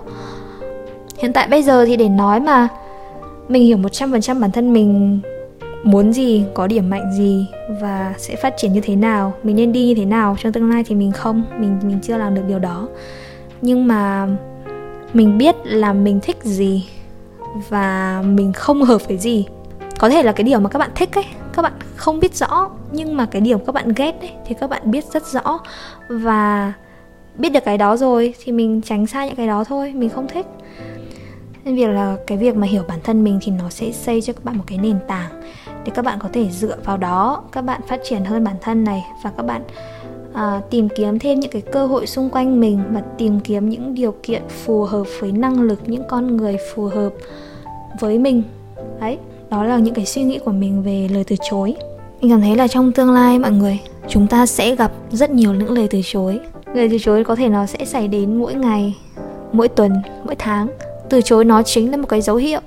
Hiện 1.18 1.34
tại 1.34 1.48
bây 1.48 1.64
giờ 1.64 1.86
thì 1.86 1.98
để 1.98 2.10
nói 2.10 2.40
mà, 2.40 2.68
mình 3.48 3.64
hiểu 3.64 3.78
100% 3.78 4.40
bản 4.40 4.52
thân 4.52 4.74
mình 4.74 5.20
muốn 5.86 6.14
gì, 6.14 6.44
có 6.54 6.68
điểm 6.68 6.90
mạnh 6.90 7.12
gì 7.14 7.48
và 7.82 8.14
sẽ 8.18 8.36
phát 8.36 8.54
triển 8.58 8.74
như 8.74 8.82
thế 8.82 8.96
nào, 8.96 9.34
mình 9.44 9.56
nên 9.56 9.72
đi 9.72 9.86
như 9.88 9.96
thế 9.96 10.06
nào 10.06 10.36
trong 10.40 10.52
tương 10.52 10.70
lai 10.70 10.84
thì 10.88 10.96
mình 10.96 11.12
không, 11.12 11.44
mình 11.60 11.80
mình 11.84 12.00
chưa 12.04 12.18
làm 12.18 12.36
được 12.36 12.42
điều 12.48 12.60
đó. 12.60 12.88
Nhưng 13.62 13.88
mà 13.88 14.28
mình 15.14 15.38
biết 15.38 15.56
là 15.64 15.94
mình 15.94 16.20
thích 16.20 16.38
gì 16.44 16.90
và 17.70 18.22
mình 18.26 18.54
không 18.54 18.84
hợp 18.84 19.08
với 19.08 19.18
gì. 19.18 19.46
Có 20.00 20.10
thể 20.10 20.24
là 20.24 20.32
cái 20.32 20.44
điều 20.44 20.60
mà 20.60 20.70
các 20.70 20.80
bạn 20.80 20.90
thích 20.96 21.18
ấy 21.18 21.26
các 21.54 21.62
bạn 21.62 21.74
không 21.96 22.20
biết 22.20 22.36
rõ 22.36 22.70
nhưng 22.92 23.18
mà 23.18 23.26
cái 23.26 23.42
điều 23.42 23.58
các 23.58 23.76
bạn 23.76 23.94
ghét 23.96 24.22
ấy 24.22 24.32
thì 24.46 24.56
các 24.60 24.70
bạn 24.70 24.92
biết 24.92 25.06
rất 25.06 25.24
rõ. 25.26 25.60
Và 26.10 26.74
biết 27.38 27.50
được 27.50 27.66
cái 27.66 27.78
đó 27.78 27.98
rồi 27.98 28.34
thì 28.44 28.52
mình 28.52 28.82
tránh 28.82 29.08
xa 29.08 29.26
những 29.26 29.36
cái 29.36 29.48
đó 29.48 29.64
thôi 29.64 29.94
mình 29.96 30.10
không 30.10 30.28
thích. 30.28 30.46
Nên 31.64 31.76
việc 31.76 31.90
là 31.90 32.18
cái 32.28 32.38
việc 32.38 32.56
mà 32.56 32.68
hiểu 32.68 32.84
bản 32.88 33.00
thân 33.04 33.24
mình 33.24 33.40
thì 33.42 33.52
nó 33.52 33.70
sẽ 33.70 33.92
xây 33.92 34.22
cho 34.22 34.34
các 34.34 34.46
bạn 34.46 34.58
một 34.58 34.64
cái 34.68 34.78
nền 34.78 34.98
tảng 35.08 35.42
để 35.86 35.92
các 35.96 36.06
bạn 36.06 36.20
có 36.20 36.30
thể 36.34 36.50
dựa 36.52 36.78
vào 36.84 36.98
đó 36.98 37.44
các 37.52 37.62
bạn 37.62 37.82
phát 37.88 38.00
triển 38.04 38.26
hơn 38.26 38.44
bản 38.44 38.56
thân 38.62 38.84
này 38.84 39.06
và 39.24 39.32
các 39.38 39.46
bạn 39.46 39.62
à, 40.34 40.62
tìm 40.70 40.90
kiếm 40.90 41.20
thêm 41.20 41.40
những 41.40 41.52
cái 41.52 41.62
cơ 41.62 41.88
hội 41.88 42.08
xung 42.08 42.30
quanh 42.30 42.60
mình 42.60 42.84
và 42.92 43.02
tìm 43.18 43.40
kiếm 43.40 43.70
những 43.70 43.94
điều 43.94 44.16
kiện 44.24 44.42
phù 44.66 44.84
hợp 44.84 45.04
với 45.20 45.32
năng 45.32 45.62
lực 45.62 45.80
những 45.86 46.04
con 46.10 46.38
người 46.38 46.58
phù 46.74 46.86
hợp 46.86 47.14
với 48.00 48.20
mình. 48.20 48.44
Đấy 49.00 49.18
đó 49.50 49.64
là 49.64 49.78
những 49.78 49.94
cái 49.94 50.06
suy 50.06 50.24
nghĩ 50.24 50.40
của 50.40 50.52
mình 50.52 50.84
về 50.84 51.08
lời 51.12 51.24
từ 51.28 51.36
chối. 51.50 51.76
Mình 52.22 52.32
cảm 52.32 52.42
thấy 52.42 52.56
là 52.56 52.68
trong 52.68 52.92
tương 52.92 53.12
lai 53.12 53.40
mọi 53.40 53.52
người 53.52 53.80
chúng 54.08 54.28
ta 54.28 54.46
sẽ 54.46 54.76
gặp 54.76 54.92
rất 55.12 55.30
nhiều 55.30 55.54
những 55.54 55.72
lời 55.72 55.88
từ 55.92 56.02
chối. 56.04 56.40
Lời 56.74 56.90
từ 56.90 56.98
chối 57.02 57.24
có 57.24 57.36
thể 57.36 57.50
nó 57.50 57.66
sẽ 57.66 57.86
xảy 57.86 58.08
đến 58.08 58.40
mỗi 58.40 58.54
ngày 58.54 58.96
mỗi 59.52 59.68
tuần 59.68 59.94
mỗi 60.24 60.36
tháng. 60.36 60.68
Từ 61.10 61.22
chối 61.22 61.46
nó 61.46 61.64
chính 61.64 61.92
là 61.92 61.98
một 61.98 62.10
cái 62.10 62.22
dấu 62.22 62.36
hiệu 62.36 62.60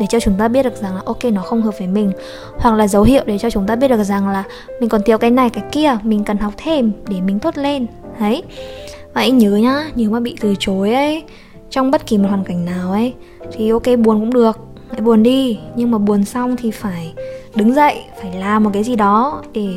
để 0.00 0.06
cho 0.08 0.20
chúng 0.20 0.34
ta 0.38 0.48
biết 0.48 0.62
được 0.62 0.76
rằng 0.76 0.94
là, 0.94 1.02
ok, 1.04 1.24
nó 1.24 1.42
không 1.42 1.62
hợp 1.62 1.78
với 1.78 1.88
mình. 1.88 2.12
Hoặc 2.58 2.74
là 2.74 2.88
dấu 2.88 3.02
hiệu 3.02 3.22
để 3.26 3.38
cho 3.38 3.50
chúng 3.50 3.66
ta 3.66 3.76
biết 3.76 3.88
được 3.88 4.02
rằng 4.02 4.28
là 4.28 4.44
mình 4.80 4.88
còn 4.88 5.02
thiếu 5.02 5.18
cái 5.18 5.30
này, 5.30 5.50
cái 5.50 5.64
kia, 5.72 5.98
mình 6.02 6.24
cần 6.24 6.38
học 6.38 6.52
thêm 6.56 6.92
để 7.08 7.20
mình 7.20 7.38
tốt 7.38 7.58
lên. 7.58 7.86
Đấy. 8.20 8.42
Và 9.14 9.20
anh 9.20 9.38
nhớ 9.38 9.50
nhá, 9.50 9.84
nếu 9.94 10.10
mà 10.10 10.20
bị 10.20 10.36
từ 10.40 10.54
chối 10.58 10.94
ấy, 10.94 11.22
trong 11.70 11.90
bất 11.90 12.06
kỳ 12.06 12.18
một 12.18 12.28
hoàn 12.28 12.44
cảnh 12.44 12.64
nào 12.64 12.92
ấy, 12.92 13.14
thì 13.52 13.70
ok, 13.70 13.86
buồn 13.86 14.20
cũng 14.20 14.32
được. 14.32 14.58
Hãy 14.90 15.00
buồn 15.00 15.22
đi. 15.22 15.58
Nhưng 15.76 15.90
mà 15.90 15.98
buồn 15.98 16.24
xong 16.24 16.56
thì 16.56 16.70
phải 16.70 17.12
đứng 17.54 17.74
dậy, 17.74 18.02
phải 18.22 18.34
làm 18.34 18.64
một 18.64 18.70
cái 18.72 18.84
gì 18.84 18.96
đó 18.96 19.42
để 19.52 19.68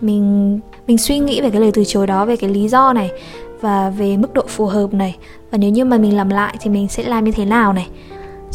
mình 0.00 0.60
mình 0.86 0.98
suy 0.98 1.18
nghĩ 1.18 1.40
về 1.40 1.50
cái 1.50 1.60
lời 1.60 1.70
từ 1.74 1.84
chối 1.84 2.06
đó, 2.06 2.24
về 2.24 2.36
cái 2.36 2.50
lý 2.50 2.68
do 2.68 2.92
này 2.92 3.10
và 3.60 3.90
về 3.90 4.16
mức 4.16 4.34
độ 4.34 4.42
phù 4.48 4.66
hợp 4.66 4.94
này. 4.94 5.16
Và 5.50 5.58
nếu 5.58 5.70
như 5.70 5.84
mà 5.84 5.98
mình 5.98 6.16
làm 6.16 6.28
lại 6.28 6.56
thì 6.60 6.70
mình 6.70 6.88
sẽ 6.88 7.02
làm 7.02 7.24
như 7.24 7.32
thế 7.32 7.44
nào 7.44 7.72
này? 7.72 7.88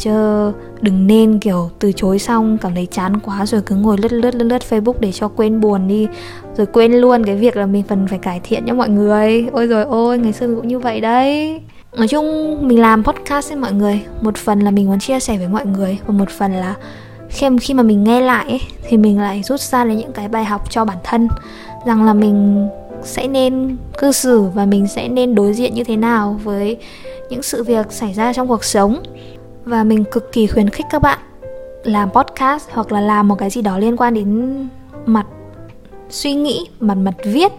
Chứ 0.00 0.52
đừng 0.80 1.06
nên 1.06 1.38
kiểu 1.38 1.70
từ 1.78 1.92
chối 1.92 2.18
xong 2.18 2.58
cảm 2.58 2.74
thấy 2.74 2.86
chán 2.86 3.20
quá 3.20 3.46
rồi 3.46 3.62
cứ 3.66 3.76
ngồi 3.76 3.96
lướt 3.98 4.12
lướt 4.12 4.34
lướt 4.34 4.44
lướt 4.44 4.62
facebook 4.70 4.94
để 5.00 5.12
cho 5.12 5.28
quên 5.28 5.60
buồn 5.60 5.88
đi. 5.88 6.08
Rồi 6.56 6.66
quên 6.66 6.92
luôn 6.92 7.24
cái 7.24 7.36
việc 7.36 7.56
là 7.56 7.66
mình 7.66 7.82
cần 7.82 8.06
phải 8.06 8.18
cải 8.18 8.40
thiện 8.44 8.64
cho 8.66 8.74
mọi 8.74 8.88
người. 8.88 9.46
Ôi 9.52 9.66
rồi 9.66 9.84
ôi 9.84 10.18
ngày 10.18 10.32
xưa 10.32 10.46
mình 10.46 10.56
cũng 10.56 10.68
như 10.68 10.78
vậy 10.78 11.00
đấy. 11.00 11.60
Nói 11.96 12.08
chung 12.08 12.58
mình 12.68 12.80
làm 12.80 13.04
podcast 13.04 13.48
với 13.48 13.58
mọi 13.58 13.72
người 13.72 14.00
một 14.20 14.36
phần 14.36 14.60
là 14.60 14.70
mình 14.70 14.86
muốn 14.86 14.98
chia 14.98 15.20
sẻ 15.20 15.38
với 15.38 15.48
mọi 15.48 15.66
người 15.66 15.98
và 16.06 16.14
một 16.14 16.30
phần 16.30 16.52
là 16.52 16.74
khi 17.28 17.46
khi 17.60 17.74
mà 17.74 17.82
mình 17.82 18.04
nghe 18.04 18.20
lại 18.20 18.44
ấy, 18.48 18.60
thì 18.88 18.96
mình 18.96 19.20
lại 19.20 19.42
rút 19.42 19.60
ra 19.60 19.84
được 19.84 19.94
những 19.94 20.12
cái 20.12 20.28
bài 20.28 20.44
học 20.44 20.70
cho 20.70 20.84
bản 20.84 20.98
thân 21.04 21.28
rằng 21.86 22.04
là 22.04 22.14
mình 22.14 22.68
sẽ 23.02 23.28
nên 23.28 23.76
cư 23.98 24.12
xử 24.12 24.42
và 24.42 24.66
mình 24.66 24.88
sẽ 24.88 25.08
nên 25.08 25.34
đối 25.34 25.52
diện 25.52 25.74
như 25.74 25.84
thế 25.84 25.96
nào 25.96 26.40
với 26.44 26.76
những 27.30 27.42
sự 27.42 27.64
việc 27.64 27.92
xảy 27.92 28.12
ra 28.12 28.32
trong 28.32 28.48
cuộc 28.48 28.64
sống 28.64 29.02
và 29.64 29.84
mình 29.84 30.04
cực 30.04 30.32
kỳ 30.32 30.46
khuyến 30.46 30.70
khích 30.70 30.86
các 30.90 31.02
bạn 31.02 31.18
làm 31.84 32.10
podcast 32.10 32.68
hoặc 32.70 32.92
là 32.92 33.00
làm 33.00 33.28
một 33.28 33.38
cái 33.38 33.50
gì 33.50 33.62
đó 33.62 33.78
liên 33.78 33.96
quan 33.96 34.14
đến 34.14 34.68
mặt 35.06 35.26
suy 36.10 36.34
nghĩ, 36.34 36.66
mặt 36.80 36.94
mặt 36.94 37.14
viết 37.24 37.52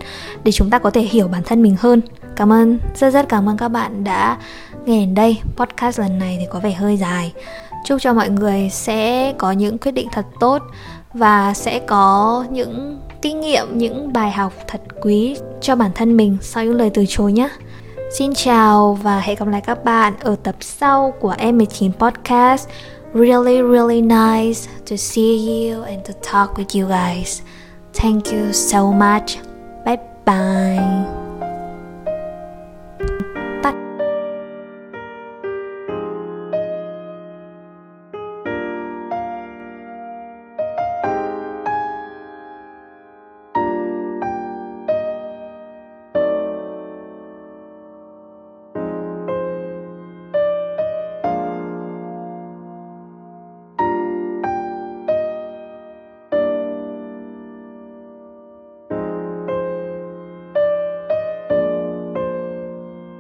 để 0.44 0.52
chúng 0.52 0.70
ta 0.70 0.80
có 0.80 0.90
thể 0.90 1.02
hiểu 1.02 1.28
bản 1.28 1.44
thân 1.44 1.62
mình 1.62 1.76
hơn. 1.80 2.02
Cảm 2.36 2.52
ơn, 2.52 2.80
rất 2.96 3.10
rất 3.10 3.30
cảm 3.30 3.50
ơn 3.50 3.58
các 3.58 3.68
bạn 3.68 4.04
đã 4.04 4.38
nghe 4.86 5.06
đến 5.06 5.16
đây. 5.16 5.38
Podcast 5.56 6.00
lần 6.00 6.20
này 6.20 6.38
thì 6.40 6.46
có 6.52 6.60
vẻ 6.60 6.72
hơi 6.72 6.98
dài. 6.98 7.34
Chúc 7.86 8.02
cho 8.02 8.14
mọi 8.14 8.30
người 8.30 8.70
sẽ 8.70 9.34
có 9.38 9.52
những 9.52 9.78
quyết 9.78 9.92
định 9.92 10.08
thật 10.12 10.26
tốt 10.40 10.64
và 11.14 11.54
sẽ 11.54 11.80
có 11.80 12.46
những 12.50 13.00
kinh 13.22 13.40
nghiệm, 13.40 13.78
những 13.78 14.14
bài 14.14 14.32
học 14.32 14.54
thật 14.68 14.82
quý 15.02 15.38
cho 15.62 15.76
bản 15.76 15.92
thân 15.96 16.18
mình 16.18 16.38
sau 16.42 16.64
những 16.64 16.76
lời 16.76 16.90
từ 16.94 17.06
chối 17.08 17.34
nhé. 17.34 17.50
Xin 18.14 18.34
chào 18.34 18.98
và 19.04 19.20
hẹn 19.20 19.38
gặp 19.40 19.48
lại 19.48 19.62
các 19.62 19.84
bạn 19.84 20.14
ở 20.20 20.36
tập 20.44 20.56
sau 20.60 21.14
của 21.20 21.34
M19 21.38 21.92
Podcast. 21.92 22.70
Really, 23.14 23.62
really 23.62 24.02
nice 24.02 24.72
to 24.90 24.96
see 24.96 25.48
you 25.48 25.84
and 25.84 26.08
to 26.08 26.14
talk 26.32 26.58
with 26.58 26.82
you 26.82 26.90
guys. 26.90 27.42
Thank 27.94 28.26
you 28.26 28.52
so 28.52 28.92
much. 28.92 29.38
Bye 29.86 29.98
bye. 30.26 31.21